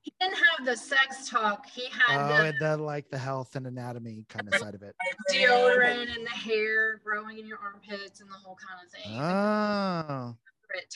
[0.02, 1.66] He didn't have the sex talk.
[1.66, 4.94] He had Oh, the the like the health and anatomy kind of side of it.
[5.30, 9.20] deodorant and the hair growing in your armpits and the whole kind of thing.
[9.20, 10.36] Oh.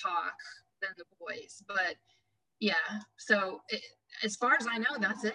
[0.03, 0.35] talk
[0.81, 1.63] than the boys.
[1.67, 1.97] But
[2.61, 2.75] yeah,
[3.17, 3.83] so it,
[4.23, 5.35] as far as I know, that's it.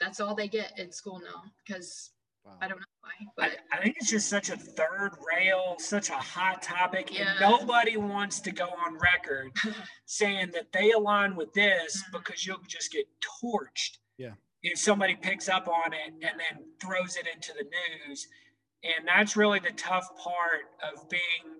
[0.00, 2.10] That's all they get in school now because
[2.44, 2.56] Wow.
[2.62, 2.86] I don't know
[3.34, 7.30] why, I, I think it's just such a third rail, such a hot topic, Yeah.
[7.32, 9.50] and nobody wants to go on record
[10.06, 12.12] saying that they align with this Mhm.
[12.12, 13.98] because you'll just get torched.
[14.16, 14.34] Yeah.
[14.62, 18.28] If somebody picks up on it and then throws it into the news.
[18.82, 21.56] And that's really the tough part of being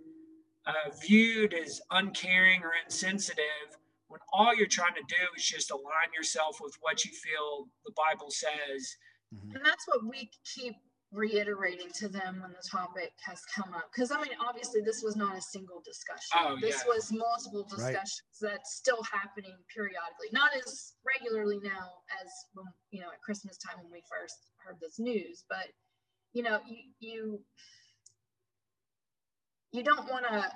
[0.67, 3.77] uh, viewed as uncaring or insensitive
[4.09, 7.93] when all you're trying to do is just align yourself with what you feel the
[7.93, 8.97] Bible says.
[9.35, 9.55] Mhm.
[9.55, 10.75] and that's what we keep
[11.13, 13.91] reiterating to them when the topic has come up.
[13.93, 16.39] Because I mean, obviously, this was not a single discussion.
[16.39, 16.95] Oh, this yeah.
[16.95, 17.93] was multiple Right.
[17.93, 21.91] discussions that's still happening periodically, not as regularly now
[22.23, 25.67] as when you know at Christmas time when we first heard this news, but
[26.33, 27.45] you know, you you
[29.73, 30.53] you don't want to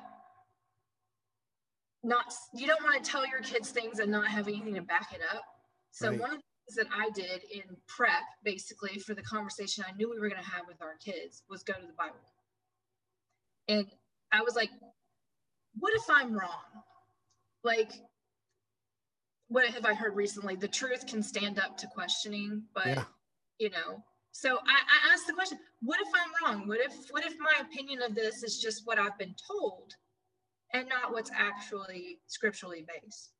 [2.04, 5.12] not you don't want to tell your kids things and not have anything to back
[5.12, 5.42] it up.
[5.90, 6.20] So Right.
[6.20, 10.10] one of the things that I did in prep, basically for the conversation I knew
[10.10, 12.16] we were going to have with our kids, was go to the Bible.
[13.68, 13.86] And
[14.32, 14.70] I was like,
[15.78, 16.82] what if I'm wrong?
[17.62, 17.92] Like,
[19.48, 20.56] what have I heard recently?
[20.56, 23.04] The truth can stand up to questioning, but Yeah.
[23.58, 24.02] you know.
[24.32, 26.66] So I, I asked the question: What if I'm wrong?
[26.66, 29.94] What if what if my opinion of this is just what I've been told,
[30.72, 33.33] and not what's actually scripturally based?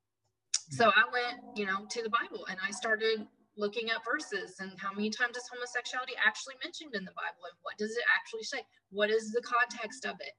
[0.70, 4.72] So I went, you know, to the Bible and I started looking at verses and
[4.78, 8.42] how many times is homosexuality actually mentioned in the Bible and what does it actually
[8.42, 8.64] say?
[8.90, 10.32] What is the context of it?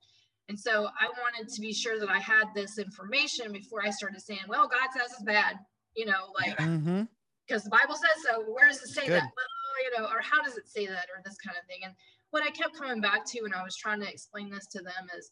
[0.49, 4.21] And so I wanted to be sure that I had this information before I started
[4.21, 5.57] saying, well, God says it's bad,
[5.95, 7.03] you know, like Mm-hmm.
[7.47, 8.43] because the Bible says so.
[8.43, 9.13] Where does it say Good.
[9.13, 9.31] that?
[9.35, 11.79] Well, you know, or how does it say that, or this kind of thing.
[11.83, 11.93] And
[12.31, 15.07] what I kept coming back to when I was trying to explain this to them
[15.17, 15.31] is,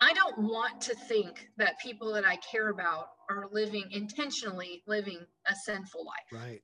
[0.00, 5.20] I don't want to think that people that I care about are living intentionally living
[5.46, 6.42] a sinful life.
[6.42, 6.62] Right.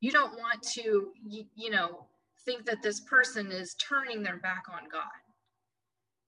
[0.00, 2.06] You don't want to, you, you know,
[2.44, 5.02] think that this person is turning their back on God.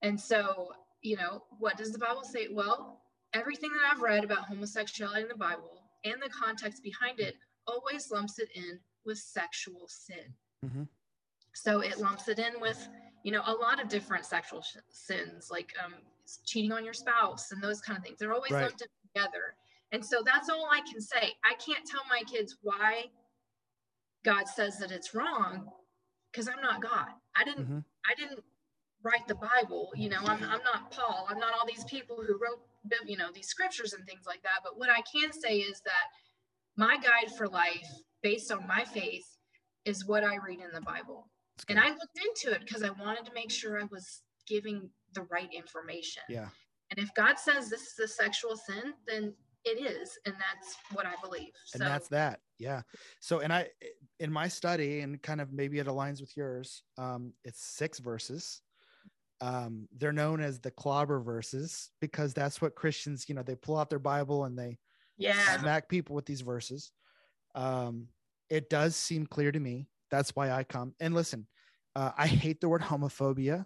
[0.01, 2.47] And so, you know, what does the Bible say?
[2.51, 3.01] Well,
[3.33, 7.35] everything that I've read about homosexuality in the Bible and the context behind it
[7.67, 10.35] always lumps it in with sexual sin.
[10.65, 10.87] Mhm.
[11.53, 12.87] So it lumps it in with,
[13.23, 15.93] you know, a lot of different sexual sh- sins, like um,
[16.45, 18.17] cheating on your spouse and those kind of things.
[18.19, 18.63] They're always Right.
[18.63, 19.55] lumped together.
[19.91, 21.33] And so that's all I can say.
[21.43, 23.05] I can't tell my kids why
[24.23, 25.69] God says that it's wrong
[26.31, 27.07] because I'm not God.
[27.35, 27.83] I didn't Mhm.
[28.05, 28.43] I didn't
[29.01, 31.25] write the Bible, you know, I'm, I'm not Paul.
[31.29, 32.61] I'm not all these people who wrote,
[33.05, 34.59] you know, these scriptures and things like that.
[34.63, 36.07] But what I can say is that
[36.75, 37.87] my guide for life,
[38.21, 39.25] based on my faith,
[39.85, 41.29] is what I read in the Bible.
[41.67, 41.79] And.
[41.79, 45.49] I looked into it because I wanted to make sure I was giving the right
[45.53, 46.23] information.
[46.29, 46.47] Yeah.
[46.91, 49.33] And if God says this is a sexual sin, then
[49.65, 50.17] it is.
[50.25, 51.51] And that's what I believe.
[51.73, 52.81] and that's that yeah
[53.21, 53.67] so and i
[54.19, 58.61] in my study and kind of maybe it aligns with yours um it's six verses
[59.41, 63.77] um they're known as the clobber verses because that's what christians you know they pull
[63.77, 64.77] out their bible and they
[65.17, 65.57] yeah.
[65.57, 66.91] smack people with these verses
[67.55, 68.07] um
[68.49, 70.93] it does seem clear to me that's why i come.
[70.99, 71.47] And listen
[71.95, 73.65] uh, i hate the word homophobia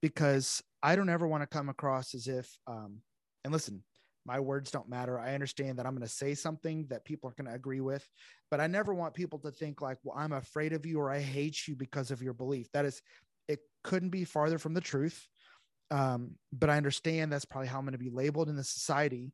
[0.00, 2.98] because i don't ever want to come across as if um
[3.44, 3.82] and listen
[4.24, 5.18] my words don't matter.
[5.18, 8.06] I understand that i'm going to say something that people are going to agree with
[8.50, 11.18] but i never want people to think like well i'm afraid of you or i
[11.18, 12.68] hate you because of your belief.
[12.72, 13.02] That is
[13.48, 15.26] it couldn't be farther from the truth
[15.90, 19.32] um, but i understand that's probably how i'm going to be labeled in the society.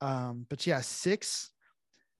[0.00, 1.50] Um, but yeah six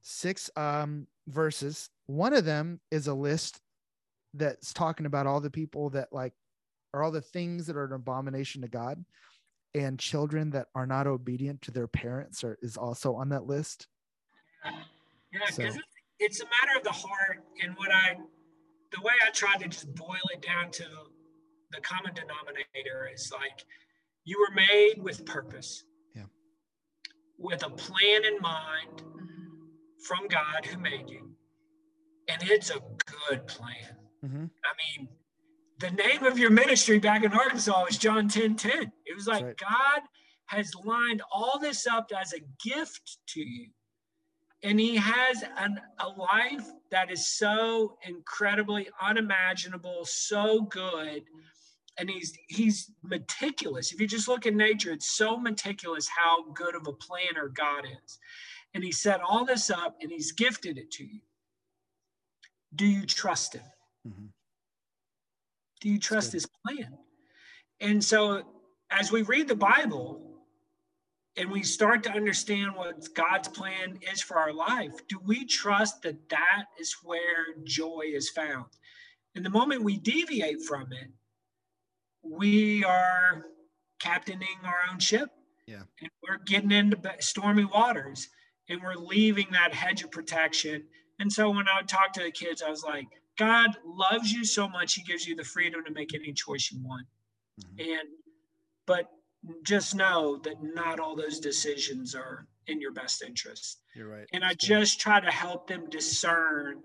[0.02, 1.88] six um, verses.
[2.06, 3.60] One of them is a list
[4.34, 6.32] that's talking about all the people that like
[6.94, 9.04] are all the things that are an abomination to god
[9.74, 13.86] and children that are not obedient to their parents are is also on that list.
[14.64, 15.62] Yeah, because so.
[15.62, 15.78] it's,
[16.18, 18.16] it's a matter of the heart, and what I,
[18.92, 20.84] the way I try to just boil it down to
[21.70, 23.64] the common denominator is like,
[24.24, 25.84] you were made with purpose.
[26.14, 26.24] Yeah.
[27.38, 30.02] With a plan in mind mm-hmm.
[30.04, 31.30] from God who made you,
[32.28, 32.80] and it's a
[33.28, 33.96] good plan.
[34.24, 34.44] Mm-hmm.
[34.44, 35.08] I mean,
[35.80, 38.92] the name of your ministry back in Arkansas was John 10 10.
[39.06, 39.56] It was like right.
[39.56, 40.02] God
[40.46, 43.68] has lined all this up as a gift to you.
[44.62, 51.22] And he has an, a life that is so incredibly unimaginable, so good.
[51.98, 53.92] And he's he's meticulous.
[53.92, 57.84] If you just look at nature, it's so meticulous how good of a planner God
[58.04, 58.18] is.
[58.74, 61.20] And he set all this up and he's gifted it to you.
[62.74, 63.64] Do you trust him?
[64.06, 64.26] Mm-hmm.
[65.80, 66.98] Do you trust his plan?
[67.80, 68.42] And so
[68.90, 70.20] as we read the Bible
[71.36, 76.02] and we start to understand what God's plan is for our life, do we trust
[76.02, 78.66] that that is where joy is found?
[79.34, 81.08] And the moment we deviate from it,
[82.22, 83.46] we are
[84.00, 85.30] captaining our own ship.
[85.66, 85.82] Yeah.
[86.00, 88.28] And we're getting into stormy waters
[88.68, 90.84] and we're leaving that hedge of protection.
[91.20, 93.06] And so when I would talk to the kids, I was like,
[93.40, 96.78] God loves you so much, He gives you the freedom to make any choice you
[96.84, 97.06] want.
[97.58, 97.90] Mm-hmm.
[97.90, 98.08] And,
[98.86, 99.06] but
[99.62, 103.80] just know that not all those decisions are in your best interest.
[103.96, 104.26] You're right.
[104.34, 106.82] And I just try to help them discern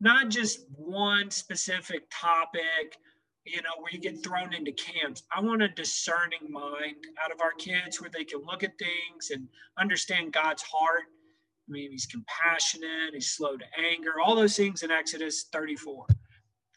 [0.00, 2.96] not just one specific topic,
[3.44, 5.24] you know, where you get thrown into camps.
[5.34, 9.30] I want a discerning mind out of our kids where they can look at things
[9.30, 11.06] and understand God's heart
[11.70, 16.04] I mean, he's compassionate, he's slow to anger, all those things in Exodus 34.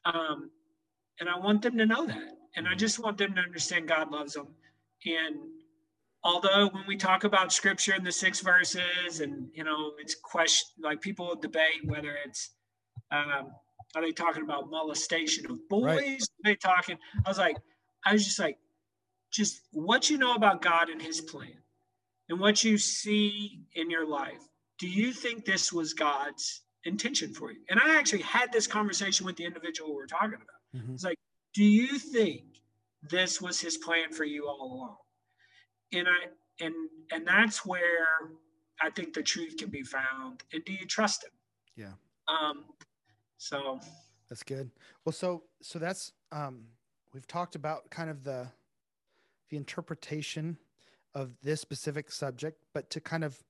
[0.05, 0.51] Um,
[1.19, 2.37] and I want them to know that.
[2.55, 4.47] And I just want them to understand God loves them.
[5.05, 5.35] And
[6.23, 10.69] although when we talk about scripture in the six verses and, you know, it's question,
[10.83, 12.51] like people debate whether it's,
[13.11, 13.51] um,
[13.95, 15.83] are they talking about molestation of boys?
[15.83, 16.21] Right.
[16.21, 17.57] Are they talking, I was like,
[18.05, 18.57] I was just like,
[19.31, 21.57] just what you know about God and his plan
[22.29, 24.47] and what you see in your life
[24.79, 27.59] do you think this was God's intention for you?
[27.69, 30.81] And I actually had this conversation with the individual we are talking about.
[30.81, 30.93] Mm-hmm.
[30.93, 31.19] It's like,
[31.53, 32.43] do you think
[33.09, 34.95] this was his plan for you all along?
[35.93, 36.73] And I and
[37.11, 38.31] and that's where
[38.81, 40.43] I think the truth can be found.
[40.51, 41.31] And do you trust him?
[41.75, 41.93] Yeah.
[42.27, 42.65] Um
[43.37, 43.79] so
[44.29, 44.71] that's good.
[45.05, 46.65] Well, so so that's um
[47.13, 48.47] we've talked about kind of the
[49.49, 50.57] the interpretation
[51.13, 53.43] of this specific subject, but to kind of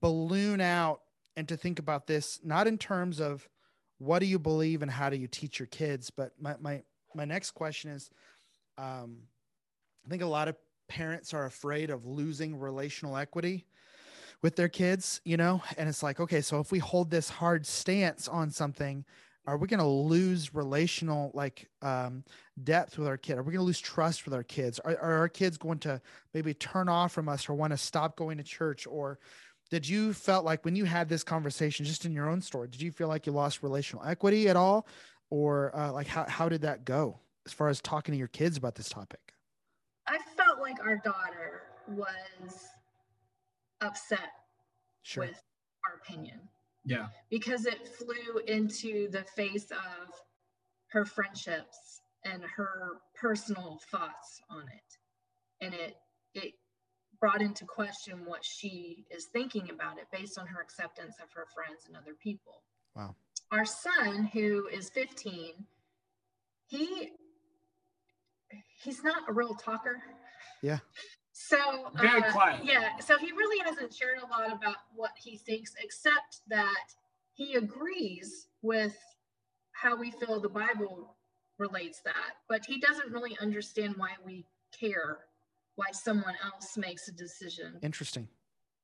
[0.00, 1.00] balloon out
[1.36, 3.48] and to think about this not in terms of
[3.98, 6.82] what do you believe and how do you teach your kids, but my my
[7.14, 8.10] my next question is,
[8.76, 9.18] um,
[10.04, 10.56] I think a lot of
[10.88, 13.66] parents are afraid of losing relational equity
[14.42, 17.64] with their kids, you know, and it's like, okay, so if we hold this hard
[17.64, 19.04] stance on something,
[19.46, 22.24] are we going to lose relational like um,
[22.62, 23.36] depth with our kid?
[23.36, 24.78] Are we going to lose trust with our kids?
[24.78, 26.00] Are, are our kids going to
[26.32, 28.86] maybe turn off from us or want to stop going to church?
[28.86, 29.18] Or
[29.70, 32.80] did you felt like when you had this conversation, just in your own story, did
[32.80, 34.86] you feel like you lost relational equity at all?
[35.30, 38.56] Or uh, like how, how did that go as far as talking to your kids
[38.56, 39.34] about this topic?
[40.06, 42.68] I felt like our daughter was
[43.80, 44.30] upset
[45.02, 45.24] sure.
[45.24, 45.42] with
[45.86, 46.40] our opinion
[46.84, 47.06] yeah.
[47.30, 50.14] Because it flew into the face of
[50.88, 55.64] her friendships and her personal thoughts on it.
[55.64, 55.96] And it
[56.34, 56.54] it
[57.20, 61.46] brought into question what she is thinking about it based on her acceptance of her
[61.54, 62.62] friends and other people.
[62.94, 63.14] Wow.
[63.50, 65.52] Our son, who is 15,
[66.66, 67.10] he
[68.82, 70.02] he's not a real talker.
[70.62, 70.78] Yeah.
[71.36, 72.64] So very uh, quiet.
[72.64, 72.96] Yeah.
[73.00, 76.94] So he really hasn't shared a lot about what he thinks, except that
[77.32, 78.96] he agrees with
[79.72, 81.16] how we feel the Bible
[81.58, 84.46] relates that, but he doesn't really understand why we
[84.78, 85.18] care,
[85.74, 87.80] why someone else makes a decision.
[87.82, 88.28] Interesting.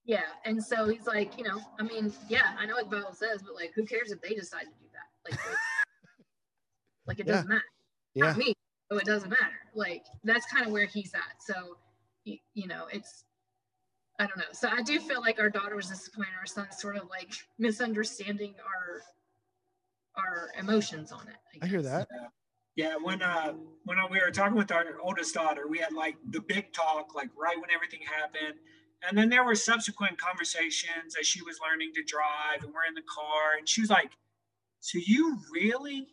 [0.05, 0.23] Yeah.
[0.45, 3.43] And so he's like, you know, I mean, yeah, I know what the Bible says,
[3.43, 5.31] but like, who cares if they decide to do that?
[5.31, 5.41] Like,
[7.07, 7.63] like it doesn't matter.
[8.15, 8.25] Yeah.
[8.25, 8.55] Not me,
[8.91, 9.61] so it doesn't matter.
[9.73, 11.41] Like, that's kind of where he's at.
[11.41, 11.77] So
[12.25, 13.25] you know, it's
[14.19, 14.45] I don't know.
[14.53, 16.33] So I do feel like our daughter was disappointed.
[16.39, 19.01] Our son's sort of like misunderstanding our
[20.17, 21.37] our emotions on it.
[21.63, 22.07] I, I hear that.
[22.77, 22.89] Yeah.
[22.89, 23.55] yeah, when uh
[23.85, 27.31] when we were talking with our oldest daughter, we had like the big talk, like
[27.41, 28.59] right when everything happened.
[29.09, 32.95] And then there were subsequent conversations as she was learning to drive and we're in
[32.95, 33.57] the car.
[33.59, 34.11] And she was like,
[34.81, 36.09] So you really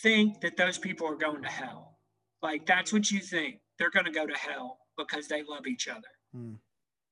[0.00, 1.98] think that those people are going to hell?
[2.40, 3.56] Like that's what you think.
[3.80, 6.08] They're gonna go to hell because they love each other.
[6.34, 6.54] Hmm.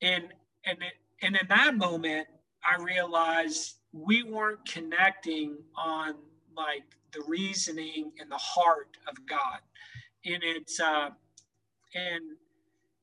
[0.03, 0.25] And
[0.65, 0.79] and
[1.23, 2.27] and in that moment,
[2.65, 6.15] I realized we weren't connecting on
[6.57, 9.61] like the reasoning and the heart of God,
[10.25, 11.11] and it's uh,
[11.95, 12.23] and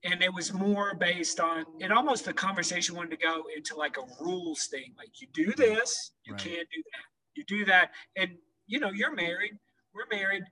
[0.03, 3.97] and it was more based on it almost the conversation wanted to go into like
[3.97, 6.41] a rules thing like you do this you Right.
[6.41, 7.05] can't do that
[7.35, 8.31] you do that and
[8.67, 9.51] you know you're married
[9.93, 10.43] we're married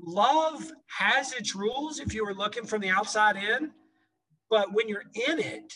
[0.00, 3.70] love has its rules if you were looking from the outside in
[4.50, 5.72] but when you're in it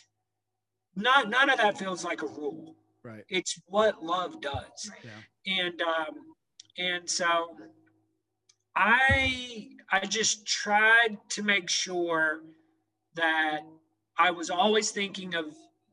[0.96, 3.24] not none of that feels like a rule Right.
[3.28, 5.62] it's what love does Yeah.
[5.62, 6.14] and um
[6.78, 7.56] and so
[8.76, 12.40] i i just tried to make sure
[13.14, 13.60] that
[14.18, 15.46] i was always thinking of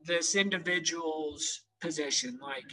[0.04, 2.64] this individual's position like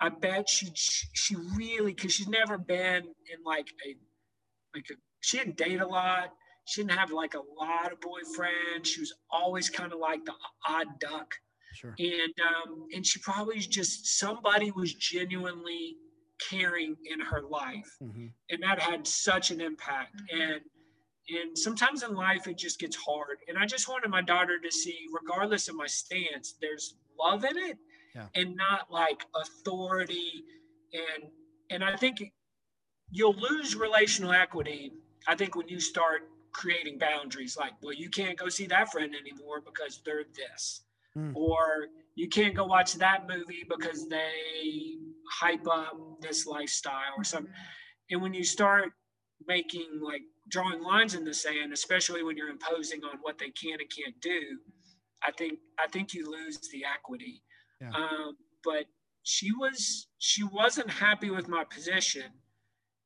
[0.00, 3.96] i bet she she really because she's never been in like a
[4.74, 6.32] like a she didn't date a lot.
[6.66, 8.86] She didn't have like a lot of boyfriends.
[8.86, 10.34] She was always kind of like the
[10.66, 11.34] odd duck.
[11.74, 11.92] Sure.
[11.98, 15.96] and um, and she probably just somebody was genuinely
[16.48, 17.96] caring in her life.
[18.02, 18.32] Mhm.
[18.50, 20.20] and that had such an impact.
[20.30, 20.60] And
[21.36, 23.38] and sometimes in life it just gets hard.
[23.48, 27.56] And i just wanted my daughter to see regardless of my stance there's love in
[27.56, 27.78] it
[28.14, 28.28] Yeah.
[28.36, 30.44] and not like authority.
[30.92, 31.30] And
[31.70, 32.16] and i think
[33.16, 34.82] you'll lose relational equity
[35.28, 36.20] i think when you start
[36.52, 40.82] creating boundaries like well you can't go see that friend anymore because they're this
[41.16, 41.30] Hmm.
[41.36, 41.86] or
[42.16, 44.32] you can't go watch that movie because they
[45.40, 47.52] hype up this lifestyle or something
[48.10, 48.86] and when you start
[49.46, 53.78] making like drawing lines in the sand especially when you're imposing on what they can
[53.82, 54.40] and can't do
[55.24, 57.36] i think i think you lose the equity
[57.80, 57.90] Yeah.
[57.90, 58.86] um, but
[59.22, 62.24] she was she wasn't happy with my position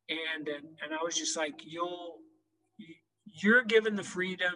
[0.09, 2.17] and and, and i was just like you'll
[3.25, 4.53] you're given the freedom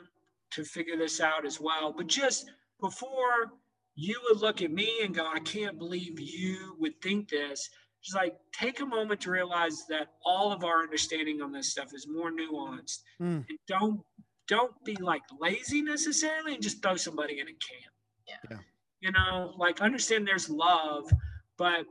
[0.50, 2.50] to figure this out as well but just
[2.80, 3.52] before
[3.94, 7.68] you would look at me and go i can't believe you would think this
[8.02, 11.94] Just like, take a moment to realize that all of our understanding on this stuff
[11.94, 12.98] is more nuanced.
[13.20, 13.44] Mm.
[13.48, 14.00] And don't
[14.48, 17.90] don't be like lazy necessarily and just throw somebody in a can.
[18.26, 18.42] Yeah.
[18.50, 18.58] Yeah.
[19.00, 21.12] You know, like understand there's love,
[21.56, 21.86] but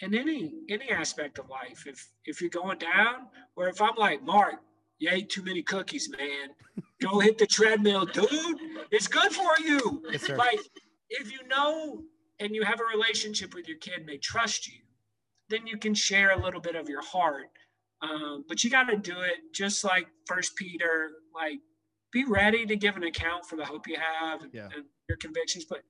[0.00, 4.22] in any any aspect of life, if if you're going down, or if I'm like,
[4.22, 4.56] Mark,
[4.98, 6.50] you ate too many cookies, man.
[7.00, 8.58] Go hit the treadmill, dude.
[8.90, 10.60] It's good for you Yes, like
[11.10, 12.02] if you know
[12.40, 14.80] and you have a relationship with your kid and they trust you
[15.48, 17.46] then you can share a little bit of your heart
[18.02, 21.58] um, but you got to do it just like first peter like
[22.12, 24.68] be ready to give an account for the hope you have and, Yeah.
[24.74, 25.82] and your convictions but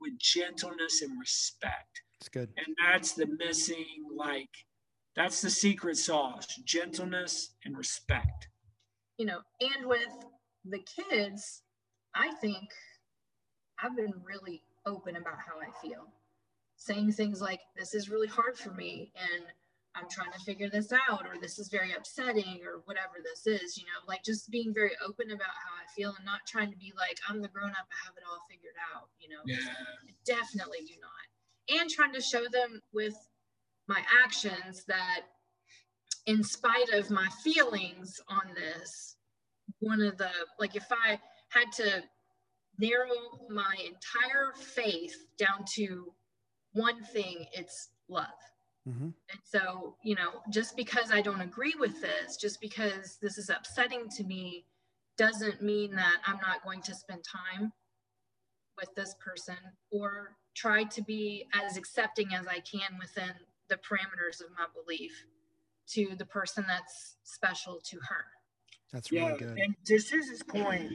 [0.00, 2.50] with gentleness and respect It's good.
[2.56, 4.50] and that's the missing like
[5.16, 8.48] that's the secret sauce gentleness and respect
[9.16, 10.08] you know, and with
[10.64, 11.62] the kids,
[12.14, 12.68] I think
[13.82, 16.08] I've been really open about how I feel,
[16.76, 19.44] saying things like, This is really hard for me, and
[19.94, 23.78] I'm trying to figure this out, or this is very upsetting, or whatever this is,
[23.78, 26.78] you know, like just being very open about how I feel and not trying to
[26.78, 29.42] be like, I'm the grown up, I have it all figured out, you know.
[29.46, 29.58] yeah
[30.24, 31.26] Definitely do not.
[31.68, 33.14] And trying to show them with
[33.88, 35.20] my actions that,
[36.26, 39.16] in spite of my feelings on this,
[39.80, 42.02] one of the, like, if I had to
[42.78, 46.12] narrow my entire faith down to
[46.72, 48.26] one thing, it's love.
[48.86, 53.38] hmm And so, you know, just because I don't agree with this, just because this
[53.38, 54.66] is upsetting to me,
[55.16, 57.72] doesn't mean that I'm not going to spend time
[58.76, 59.56] with this person
[59.92, 63.32] or try to be as accepting as I can within
[63.68, 65.26] the parameters of my belief
[65.88, 68.24] to the person that's special to her.
[68.92, 69.58] That's Yeah, really good.
[69.58, 70.92] and to Suzanne's point,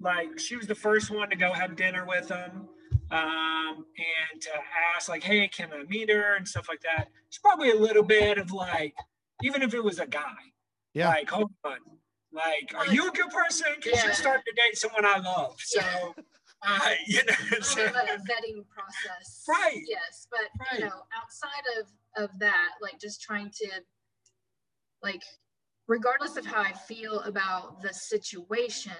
[0.00, 2.68] like she was the first one to go have dinner with him,
[3.10, 3.86] um,
[4.32, 4.50] and to
[4.96, 7.10] ask like, "Hey, can I meet her?" and stuff like that.
[7.28, 8.94] It's probably a little bit of like,
[9.42, 10.36] even if it was a guy,
[10.94, 11.08] Yeah.
[11.08, 11.78] like, hold on,
[12.32, 13.72] like, are you a good person?
[13.76, 14.04] Because Yeah.
[14.06, 16.22] you're starting to date someone I love, so, Yeah.
[16.66, 19.44] Uh, you know, a little bit of vetting process.
[19.48, 19.82] Right.
[19.86, 20.80] Yes, but Right.
[20.80, 23.68] you know, outside of of that, like just trying to,
[25.02, 25.22] like,
[25.88, 28.92] regardless of how I feel about the situation,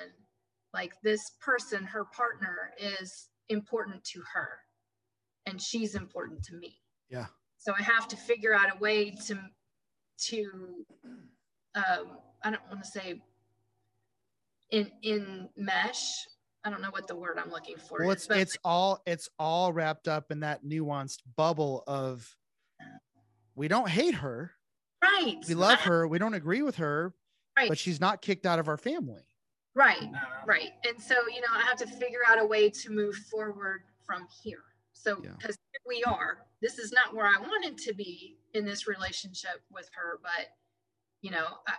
[0.73, 4.59] like this person, her partner, is important to her,
[5.47, 6.81] and she's important to me.
[7.09, 7.27] Yeah.
[7.59, 9.39] So I have to figure out a way to
[10.17, 10.87] to
[11.75, 13.23] um, I don't want to say
[14.71, 16.27] in enmesh.
[16.65, 17.99] I don't know what the word I'm looking for.
[18.01, 22.35] Well, is, it's but it's all it's all wrapped up in that nuanced bubble of
[23.55, 24.53] we don't hate her,
[25.03, 25.37] right.
[25.47, 27.15] we love her, we don't agree with her,
[27.57, 27.69] Right.
[27.69, 29.23] but she's not kicked out of our family.
[29.77, 30.11] Right,
[30.47, 30.73] right.
[30.87, 34.27] And so, you know, I have to figure out a way to move forward from
[34.43, 34.63] here.
[34.93, 35.31] So, Yeah.
[35.39, 39.63] because here we are, this is not where I wanted to be in this relationship
[39.71, 40.49] with her, but,
[41.23, 41.75] you know, I,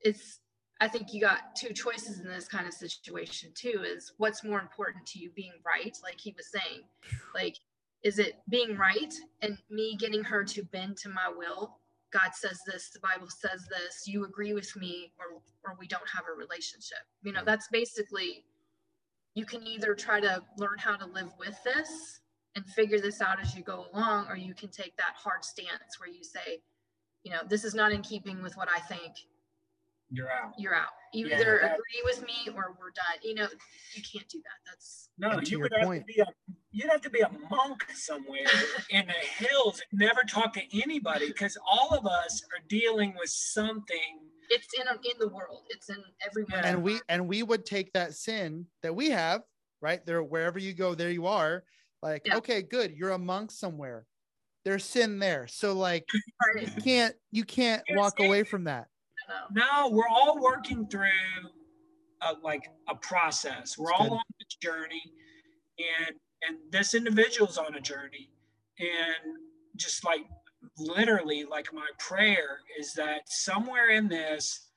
[0.00, 0.40] it's,
[0.80, 4.60] I think you got two choices in this kind of situation too is what's more
[4.60, 6.82] important to you being right, like he was saying.
[7.34, 7.56] Like,
[8.02, 11.78] is it being right and me getting her to bend to my will?
[12.12, 16.08] God says this, the Bible says this, you agree with me, or or we don't
[16.14, 16.98] have a relationship.
[17.22, 17.46] You know, mm.
[17.46, 18.44] that's basically
[19.34, 22.20] you can either try to learn how to live with this
[22.54, 25.98] and figure this out as you go along, or you can take that hard stance
[25.98, 26.60] where you say,
[27.22, 29.12] you know, this is not in keeping with what I think,
[30.10, 30.52] You're out.
[30.58, 30.88] you're out.
[31.12, 33.18] You Yeah, either agree with me or we're done.
[33.22, 33.48] You know,
[33.94, 34.70] you can't do that.
[34.70, 36.26] That's No, to you your would have point- to be a
[36.70, 38.44] you'd have to be a monk somewhere
[38.90, 44.20] in the hills, never talk to anybody, because all of us are dealing with something.
[44.48, 45.64] it's in in the world.
[45.70, 46.60] It's in everywhere.
[46.64, 49.42] and we and we would take that sin that we have
[49.80, 51.64] right there wherever you go there you are
[52.02, 52.36] like Yeah.
[52.36, 54.06] okay good you're a monk somewhere
[54.64, 56.08] there's sin there so like
[56.60, 58.86] you can't you can't walk away from that
[59.28, 59.62] No.
[59.62, 61.08] No, we're all working through
[62.22, 63.76] a, like a process.
[63.78, 64.14] We're That's all good.
[64.16, 65.02] on this journey,
[65.78, 66.16] and
[66.48, 68.30] and this individual's on a journey,
[68.78, 69.38] and
[69.76, 70.26] just like
[70.78, 74.68] literally, like my prayer is that somewhere in this,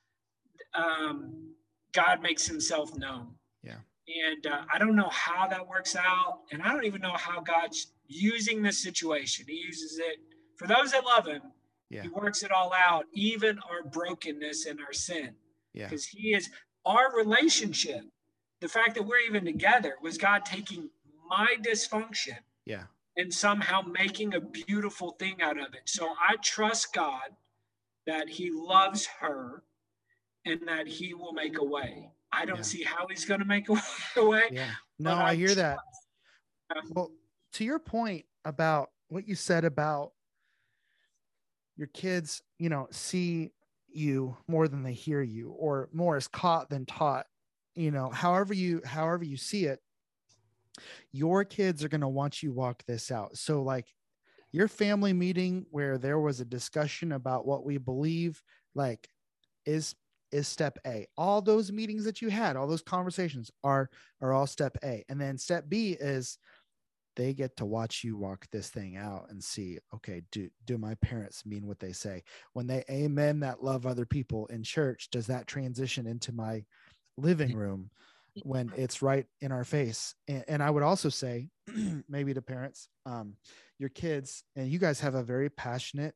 [0.74, 1.54] um,
[1.92, 3.30] God makes Himself known.
[3.64, 3.76] Yeah.
[4.28, 7.42] And uh, I don't know how that works out, and I don't even know how
[7.42, 9.46] God's using this situation.
[9.48, 10.18] He uses it
[10.58, 11.42] for those that love Him.
[11.90, 12.04] Yeah.
[12.04, 15.32] He works it all out, even our brokenness and our sin.
[15.74, 15.86] Yeah.
[15.88, 16.50] Because he is
[16.86, 18.02] our relationship
[18.62, 20.90] the fact that we're even together was god taking
[21.30, 22.84] my dysfunction yeah.
[23.18, 25.82] and somehow making a beautiful thing out of it.
[25.86, 27.30] So i trust god
[28.06, 29.64] that he loves her
[30.46, 32.10] and that he will make a way.
[32.32, 32.62] I don't Yeah.
[32.64, 33.74] see how he's going to make a
[34.26, 34.72] way yeah.
[35.00, 35.78] no but i hear that.
[36.72, 36.94] trust him.
[36.96, 37.12] well
[37.54, 40.12] to your point about what you said about
[41.80, 43.52] your kids you know see
[43.88, 47.26] you more than they hear you or more is caught than taught
[47.74, 49.80] you know however you however you see it
[51.12, 53.38] your kids are going to want you walk this out.
[53.38, 53.88] So like
[54.52, 58.42] your family meeting where there was a discussion about what we believe
[58.76, 59.08] like
[59.66, 59.96] is
[60.32, 61.08] is step a.
[61.18, 63.90] All those meetings that you had all those conversations are
[64.22, 65.04] are all step a.
[65.10, 66.38] And then step b is
[67.20, 70.96] they get to watch you walk this thing out and see okay do do my
[70.96, 72.24] parents mean what they say?
[72.54, 76.64] When they amen that love other people in church does that transition into my
[77.18, 77.90] living room
[78.44, 80.16] when it's right in our face?
[80.30, 81.50] And, and i would also say
[82.08, 83.34] maybe to parents um,
[83.80, 86.16] your kids and you guys have a very passionate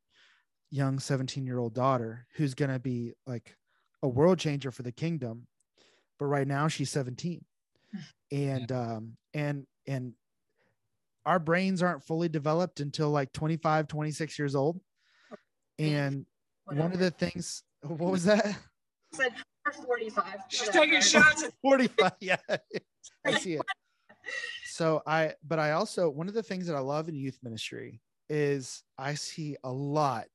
[0.72, 3.58] young 17 year old daughter who's going to be like
[4.04, 5.48] a world changer for the kingdom
[6.18, 7.44] but right now she's 17
[8.32, 10.14] and um and and
[11.26, 14.80] our brains aren't fully developed until like 25 26 years old.
[15.80, 16.26] And
[16.66, 18.58] one of the things what was that?
[19.14, 19.34] Said
[19.86, 20.24] 45.
[20.50, 21.44] she's taking shots.
[21.44, 22.38] At 45 yeah.
[23.26, 23.62] I see it.
[24.66, 28.02] So i but i also one of the things that i love in youth ministry
[28.30, 30.26] is i see a lot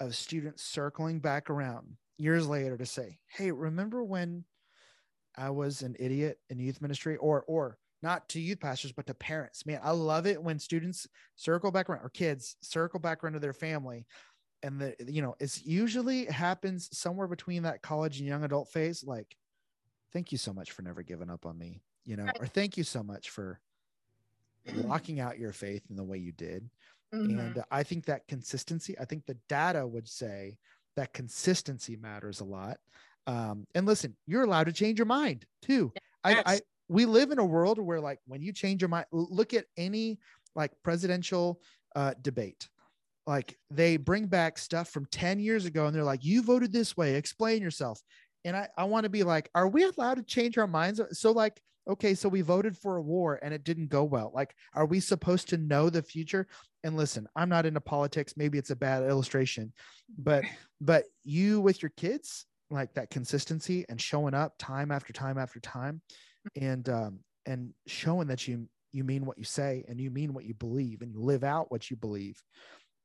[0.00, 4.44] of students circling back around years later to say hey remember when
[5.36, 7.16] i was an idiot in youth ministry?
[7.16, 11.06] Or or not to youth pastors but to parents man i love it when students
[11.36, 14.06] circle back around or kids circle back around to their family
[14.62, 19.04] and the you know it's usually happens somewhere between that college and young adult phase
[19.04, 19.36] like
[20.12, 22.40] thank you so much for never giving up on me you know Right.
[22.40, 23.60] or thank you so much for
[24.66, 26.68] walking out your faith in the way you did
[27.14, 27.30] Mhm.
[27.30, 30.58] and i think that consistency i think the data would say
[30.94, 32.78] that consistency matters a lot
[33.26, 35.92] um, and listen you're allowed to change your mind too
[36.24, 36.62] I, I Yes.
[36.88, 40.18] We live in a world where like when you change your mind look at any
[40.54, 41.60] like presidential
[41.94, 42.68] uh, debate.
[43.26, 46.96] Like they bring back stuff from 10 years ago and they're like you voted this
[46.96, 47.14] way.
[47.14, 48.00] Explain yourself.
[48.44, 51.00] And i, I want to be like are we allowed to change our minds?
[51.12, 54.32] So like okay so we voted for a war and it didn't go well.
[54.34, 56.46] Like are we supposed to know the future?
[56.84, 58.34] And listen i'm not into politics.
[58.36, 59.72] Maybe it's a bad illustration
[60.16, 60.44] but
[60.80, 65.60] but you with your kids like that consistency and showing up time after time after
[65.60, 66.00] time
[66.56, 70.44] and um and showing that you you mean what you say and you mean what
[70.44, 72.42] you believe and you live out what you believe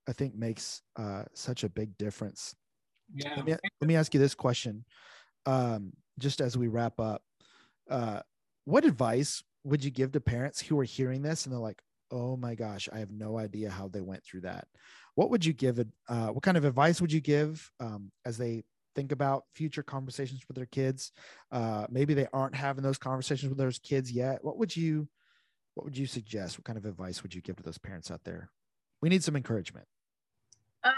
[0.07, 2.55] i think makes uh such a big difference.
[3.13, 3.35] Yeah.
[3.35, 4.85] Let me, let me ask you this question
[5.45, 7.21] um just as we wrap up.
[7.89, 8.21] Uh
[8.65, 11.81] what advice would you give to parents who are hearing this and they're like
[12.11, 14.67] oh my gosh i have no idea how they went through that.
[15.15, 18.37] What would you give it uh what kind of advice would you give um as
[18.37, 18.63] they
[18.95, 21.11] think about future conversations with their kids
[21.51, 25.07] uh, maybe they aren't having those conversations with those kids yet what would you
[25.75, 28.23] what would you suggest what kind of advice would you give to those parents out
[28.23, 28.49] there
[29.01, 29.87] we need some encouragement
[30.83, 30.93] um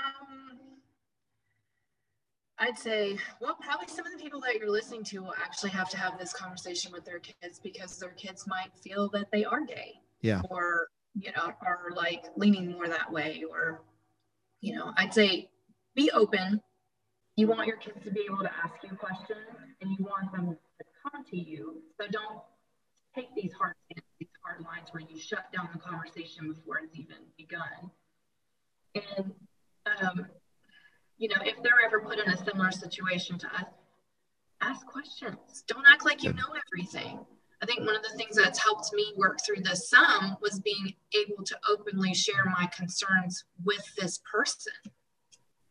[2.58, 5.90] I'd say, well, probably some of the people that you're listening to will actually have
[5.90, 9.62] to have this conversation with their kids because their kids might feel that they are
[9.62, 10.00] gay.
[10.22, 10.42] Yeah.
[10.50, 13.44] Or, you know, are like leaning more that way.
[13.50, 13.84] Or,
[14.62, 15.50] you know, I'd say
[15.96, 16.62] be open.
[17.38, 19.40] You want your kids to be able to ask you questions
[19.82, 21.82] and you want them to come to you.
[22.00, 22.40] So don't
[23.14, 23.76] take these hard
[24.20, 27.92] these hard lines where you shut down the conversation before it's even begun.
[28.96, 29.34] And
[30.02, 30.28] um,
[31.18, 33.66] you know, if they're ever put in a similar situation to us,
[34.62, 35.64] ask questions.
[35.68, 37.20] Don't act like you know everything.
[37.62, 40.94] I think one of the things that's helped me work through this some was being
[41.14, 44.74] able to openly share my concerns with this person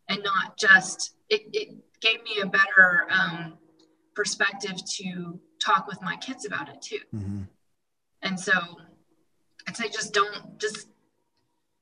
[0.08, 1.68] and not just, it, it
[2.00, 3.54] gave me a better um,
[4.14, 7.00] perspective to talk with my kids about it too.
[7.14, 7.42] Mm-hmm.
[8.22, 8.52] And so
[9.66, 10.88] I'd say just don't, just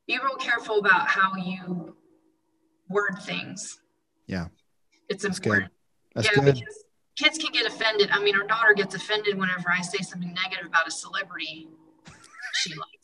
[0.06, 1.96] be real careful about how you
[2.88, 3.80] word things.
[4.26, 4.46] Yeah.
[5.08, 5.70] It's important.
[6.14, 6.54] That's yeah, good.
[6.54, 6.84] because
[7.16, 8.10] kids can get offended.
[8.12, 11.68] I mean, our daughter gets offended whenever I say something negative about a celebrity
[12.54, 13.01] she likes.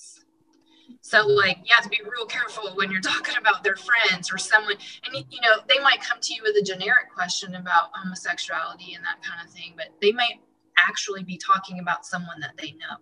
[1.00, 4.38] So, like, you have to be real careful when you're talking about their friends or
[4.38, 4.76] someone.
[5.04, 9.04] And, you know, they might come to you with a generic question about homosexuality and
[9.04, 10.40] that kind of thing, but they might
[10.78, 12.96] actually be talking about someone that they know.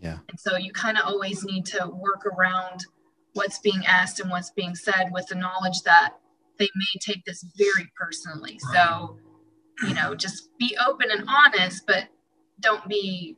[0.00, 0.18] Yeah.
[0.28, 2.84] And so you kind of always need to work around
[3.34, 6.14] what's being asked and what's being said with the knowledge that
[6.58, 8.58] they may take this very personally.
[8.72, 9.18] So,
[9.86, 12.04] you know, just be open and honest, but
[12.60, 13.36] don't be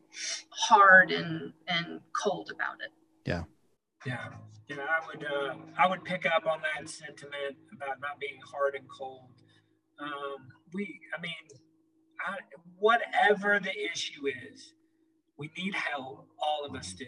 [0.50, 2.92] hard and and cold about it.
[3.24, 3.44] Yeah.
[4.08, 4.28] Yeah.
[4.68, 8.74] Yeah, I would uh, I would pick up on that sentiment about not being hard
[8.74, 9.30] and cold.
[9.98, 11.32] Um, we, I mean,
[12.20, 12.36] I,
[12.78, 14.74] whatever the issue is,
[15.38, 16.26] we need help.
[16.38, 17.06] All of us do.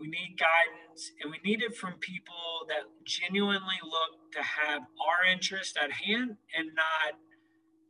[0.00, 5.30] We need guidance, and we need it from people that genuinely look to have our
[5.30, 7.18] interest at hand and not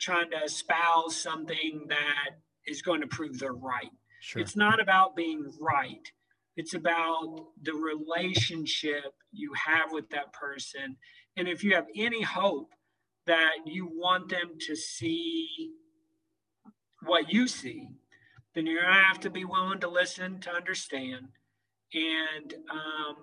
[0.00, 3.92] trying to espouse something that is going to prove they're right.
[4.20, 4.42] Sure.
[4.42, 6.10] It's not about being right.
[6.58, 10.96] It's about the relationship you have with that person.
[11.36, 12.70] And if you have any hope
[13.26, 15.70] that you want them to see
[17.04, 17.86] what you see,
[18.56, 21.28] then you're going to have to be willing to listen to understand
[21.94, 23.16] and um,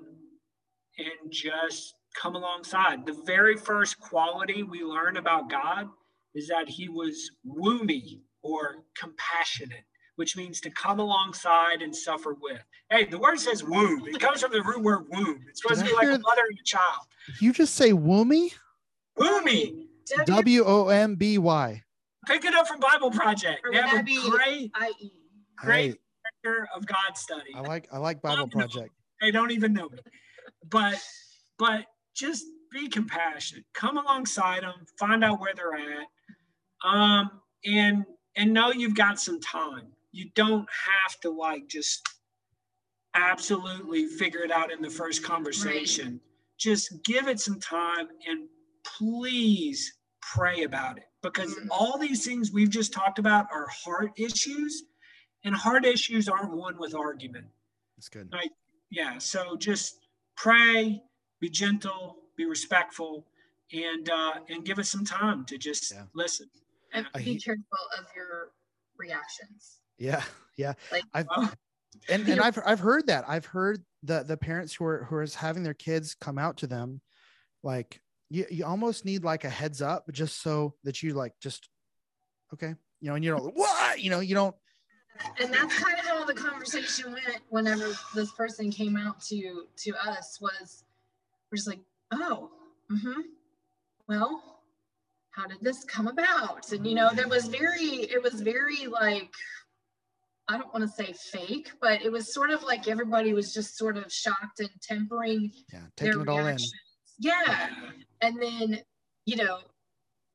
[0.98, 3.06] and just come alongside.
[3.06, 5.90] The very first quality we learn about God
[6.34, 9.84] is that He was woomy or compassionate,
[10.16, 12.62] which means to come alongside and suffer with.
[12.90, 14.08] Hey, the word says womb.
[14.08, 15.44] It comes from the root word womb.
[15.50, 17.08] It's supposed Did to be like a mother and a child.
[17.40, 18.54] You just say woomy?
[19.18, 19.88] Woomy.
[20.26, 21.84] W O M B Y.
[22.28, 23.62] Pick it up from Bible Project.
[23.72, 24.72] They have a great,
[25.58, 25.98] great
[26.76, 27.52] of God study.
[27.56, 28.92] I like I like Bible Project.
[29.22, 30.00] They don't even know me,
[30.70, 31.02] but
[31.58, 31.86] but
[32.16, 33.64] just be compassionate.
[33.74, 34.86] Come alongside them.
[35.00, 36.08] Find out where they're at,
[36.84, 37.32] um,
[37.64, 38.06] and
[38.36, 39.88] and know you've got some time.
[40.16, 42.08] You don't have to like just
[43.16, 46.12] absolutely figure it out in the first conversation.
[46.14, 46.22] Right.
[46.58, 48.48] Just give it some time and
[48.98, 49.92] please
[50.22, 51.68] pray about it because mm-hmm.
[51.70, 54.84] all these things we've just talked about are heart issues
[55.44, 57.48] and heart issues aren't won with argument.
[57.98, 58.30] That's good.
[58.32, 58.52] Right?
[58.90, 59.18] Yeah.
[59.18, 59.98] So just
[60.38, 61.04] pray,
[61.42, 63.28] be gentle, be respectful,
[63.74, 66.04] and uh, and give us some time to just yeah.
[66.14, 66.48] listen.
[66.94, 67.64] And be careful
[68.00, 68.52] of your
[68.98, 69.82] reactions.
[69.98, 70.24] Yeah,
[70.58, 70.74] yeah.
[70.92, 71.28] Like, I've
[72.10, 73.26] and, and I've I've heard that.
[73.28, 76.68] I've heard the the parents who are who are having their kids come out to
[76.68, 77.02] them,
[77.64, 81.70] like you you almost need like a heads up just so that you like just
[82.54, 84.56] okay, you know, and you don't what you know you don't
[85.40, 89.94] and that's kind of how the conversation went whenever this person came out to to
[90.08, 90.84] us was
[91.52, 91.80] we're just like
[92.14, 92.50] oh
[92.92, 93.22] mm-hmm
[94.08, 94.62] well
[95.32, 99.32] how did this come about and you know there was very it was very like
[100.48, 103.78] i don't want to say fake but it was sort of like everybody was just
[103.78, 106.58] sort of shocked and tempering yeah taking it all in.
[107.20, 107.70] yeah
[108.22, 108.80] and then
[109.26, 109.60] you know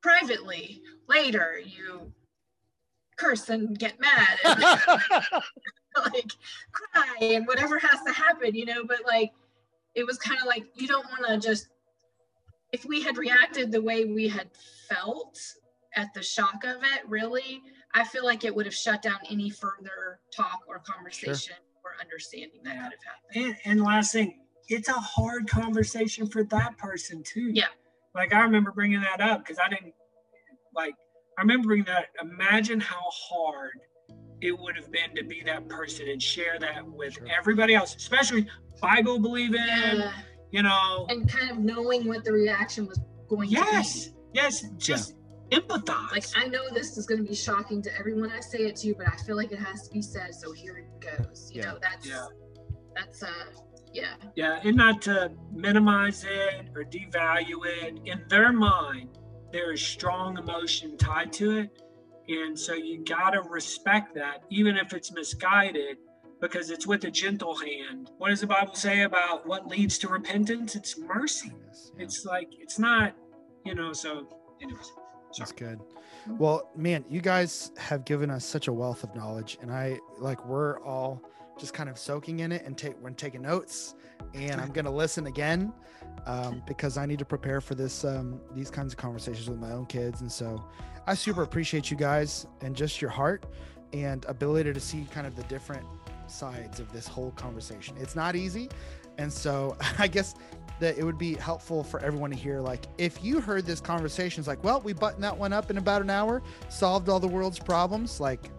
[0.01, 2.11] privately later you
[3.17, 5.43] curse and get mad and
[6.13, 6.31] like
[6.71, 9.31] cry and whatever has to happen, you know, but like
[9.95, 11.67] it was kind of like you don't want to just
[12.71, 14.49] if we had reacted the way we had
[14.89, 15.37] felt
[15.95, 17.61] at the shock of it, really,
[17.93, 21.55] I feel like it would have shut down any further talk or conversation sure.
[21.83, 23.57] or understanding that could have happened.
[23.65, 27.51] And, and last thing, it's a hard conversation for that person too.
[27.53, 27.65] Yeah.
[28.15, 29.93] Like I remember bringing that up because I didn't
[30.75, 30.95] like
[31.37, 32.07] I remember bringing that.
[32.21, 33.71] Imagine how hard
[34.41, 37.27] it would have been to be that person and share that with Sure.
[37.37, 38.47] everybody else, especially
[38.81, 40.11] Bible believing, Yeah.
[40.51, 41.05] you know.
[41.09, 43.61] And kind of knowing what the reaction was going to be.
[43.61, 45.15] Yes, yes, just
[45.51, 46.11] empathize.
[46.11, 48.93] Like I know this is going to be shocking to everyone I say it to,
[48.95, 50.33] but I feel like it has to be said.
[50.33, 51.51] So here it goes.
[51.53, 51.71] You Yeah.
[51.71, 52.25] know, that's Yeah.
[52.95, 53.27] that's uh
[53.93, 54.13] yeah.
[54.35, 57.99] Yeah, and not to minimize it or devalue it.
[58.05, 59.09] In their mind,
[59.51, 61.81] there is strong emotion tied to it.
[62.29, 65.97] And so you got to respect that, even if it's misguided,
[66.39, 68.11] because it's with a gentle hand.
[68.17, 70.75] What does the Bible say about what leads to repentance?
[70.75, 71.51] It's mercy.
[71.67, 72.03] Yes, yeah.
[72.05, 73.13] It's like, it's not,
[73.65, 74.29] you know, so,
[74.61, 74.91] anyways.
[75.37, 75.79] That's good.
[76.27, 80.45] Well, man, you guys have given us such a wealth of knowledge, and I like
[80.45, 81.21] we're all
[81.59, 83.95] just kind of soaking in it and take we're taking notes,
[84.33, 85.73] and I'm gonna listen again
[86.25, 89.71] um, because I need to prepare for this um, these kinds of conversations with my
[89.71, 90.63] own kids, and so
[91.07, 93.45] I super appreciate you guys and just your heart
[93.93, 95.85] and ability to see kind of the different
[96.27, 97.95] sides of this whole conversation.
[97.99, 98.69] It's not easy,
[99.17, 100.35] and so I guess
[100.81, 104.41] that it would be helpful for everyone to hear like if you heard this conversation
[104.41, 107.27] it's like well we buttoned that one up in about an hour solved all the
[107.27, 108.49] world's problems like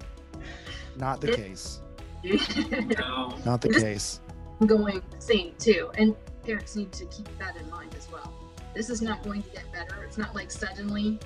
[0.96, 1.80] not the case
[2.24, 3.36] No.
[3.44, 4.20] not the Just- case
[4.66, 5.90] going same too.
[5.98, 6.14] And
[6.44, 8.32] parents need to keep that in mind as well.
[8.74, 10.04] This is not going to get better.
[10.04, 11.18] It's not like suddenly,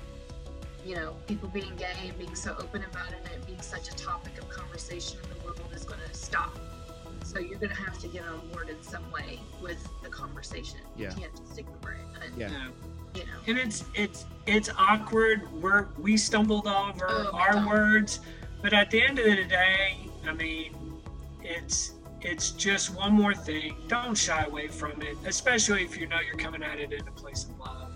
[0.83, 3.89] you know, people being gay and being so open about it and it being such
[3.89, 6.57] a topic of conversation in the world is going to stop.
[7.37, 10.79] So you're going to have to get on board in some way with the conversation.
[10.95, 11.11] Yeah.
[11.13, 12.23] You can't just ignore it.
[12.25, 12.49] And, Yeah.
[13.13, 17.65] You know, and it's it's it's awkward we're we stumbled over Oh, our God.
[17.67, 18.19] words
[18.61, 20.75] but at the end of the day i mean
[21.41, 26.19] it's it's just one more thing don't shy away from it especially if you know
[26.19, 27.91] you're coming at it in a place of love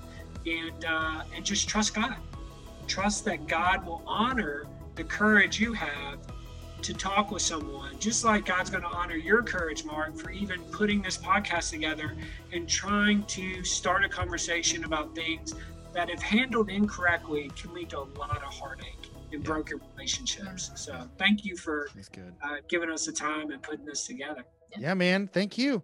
[0.47, 2.15] and uh and just trust god
[2.87, 4.65] trust that god will honor
[4.95, 6.17] the courage you have
[6.82, 10.61] to talk with someone just like god's going to honor your courage mark for even
[10.71, 12.15] putting this podcast together
[12.53, 15.53] and trying to start a conversation about things
[15.93, 19.47] that, if handled incorrectly, can lead to a lot of heartache and Yeah.
[19.53, 20.71] broken relationships.
[20.75, 21.89] So, thank you for
[22.41, 24.43] uh, giving us the time and putting this together.
[24.77, 25.84] yeah man thank you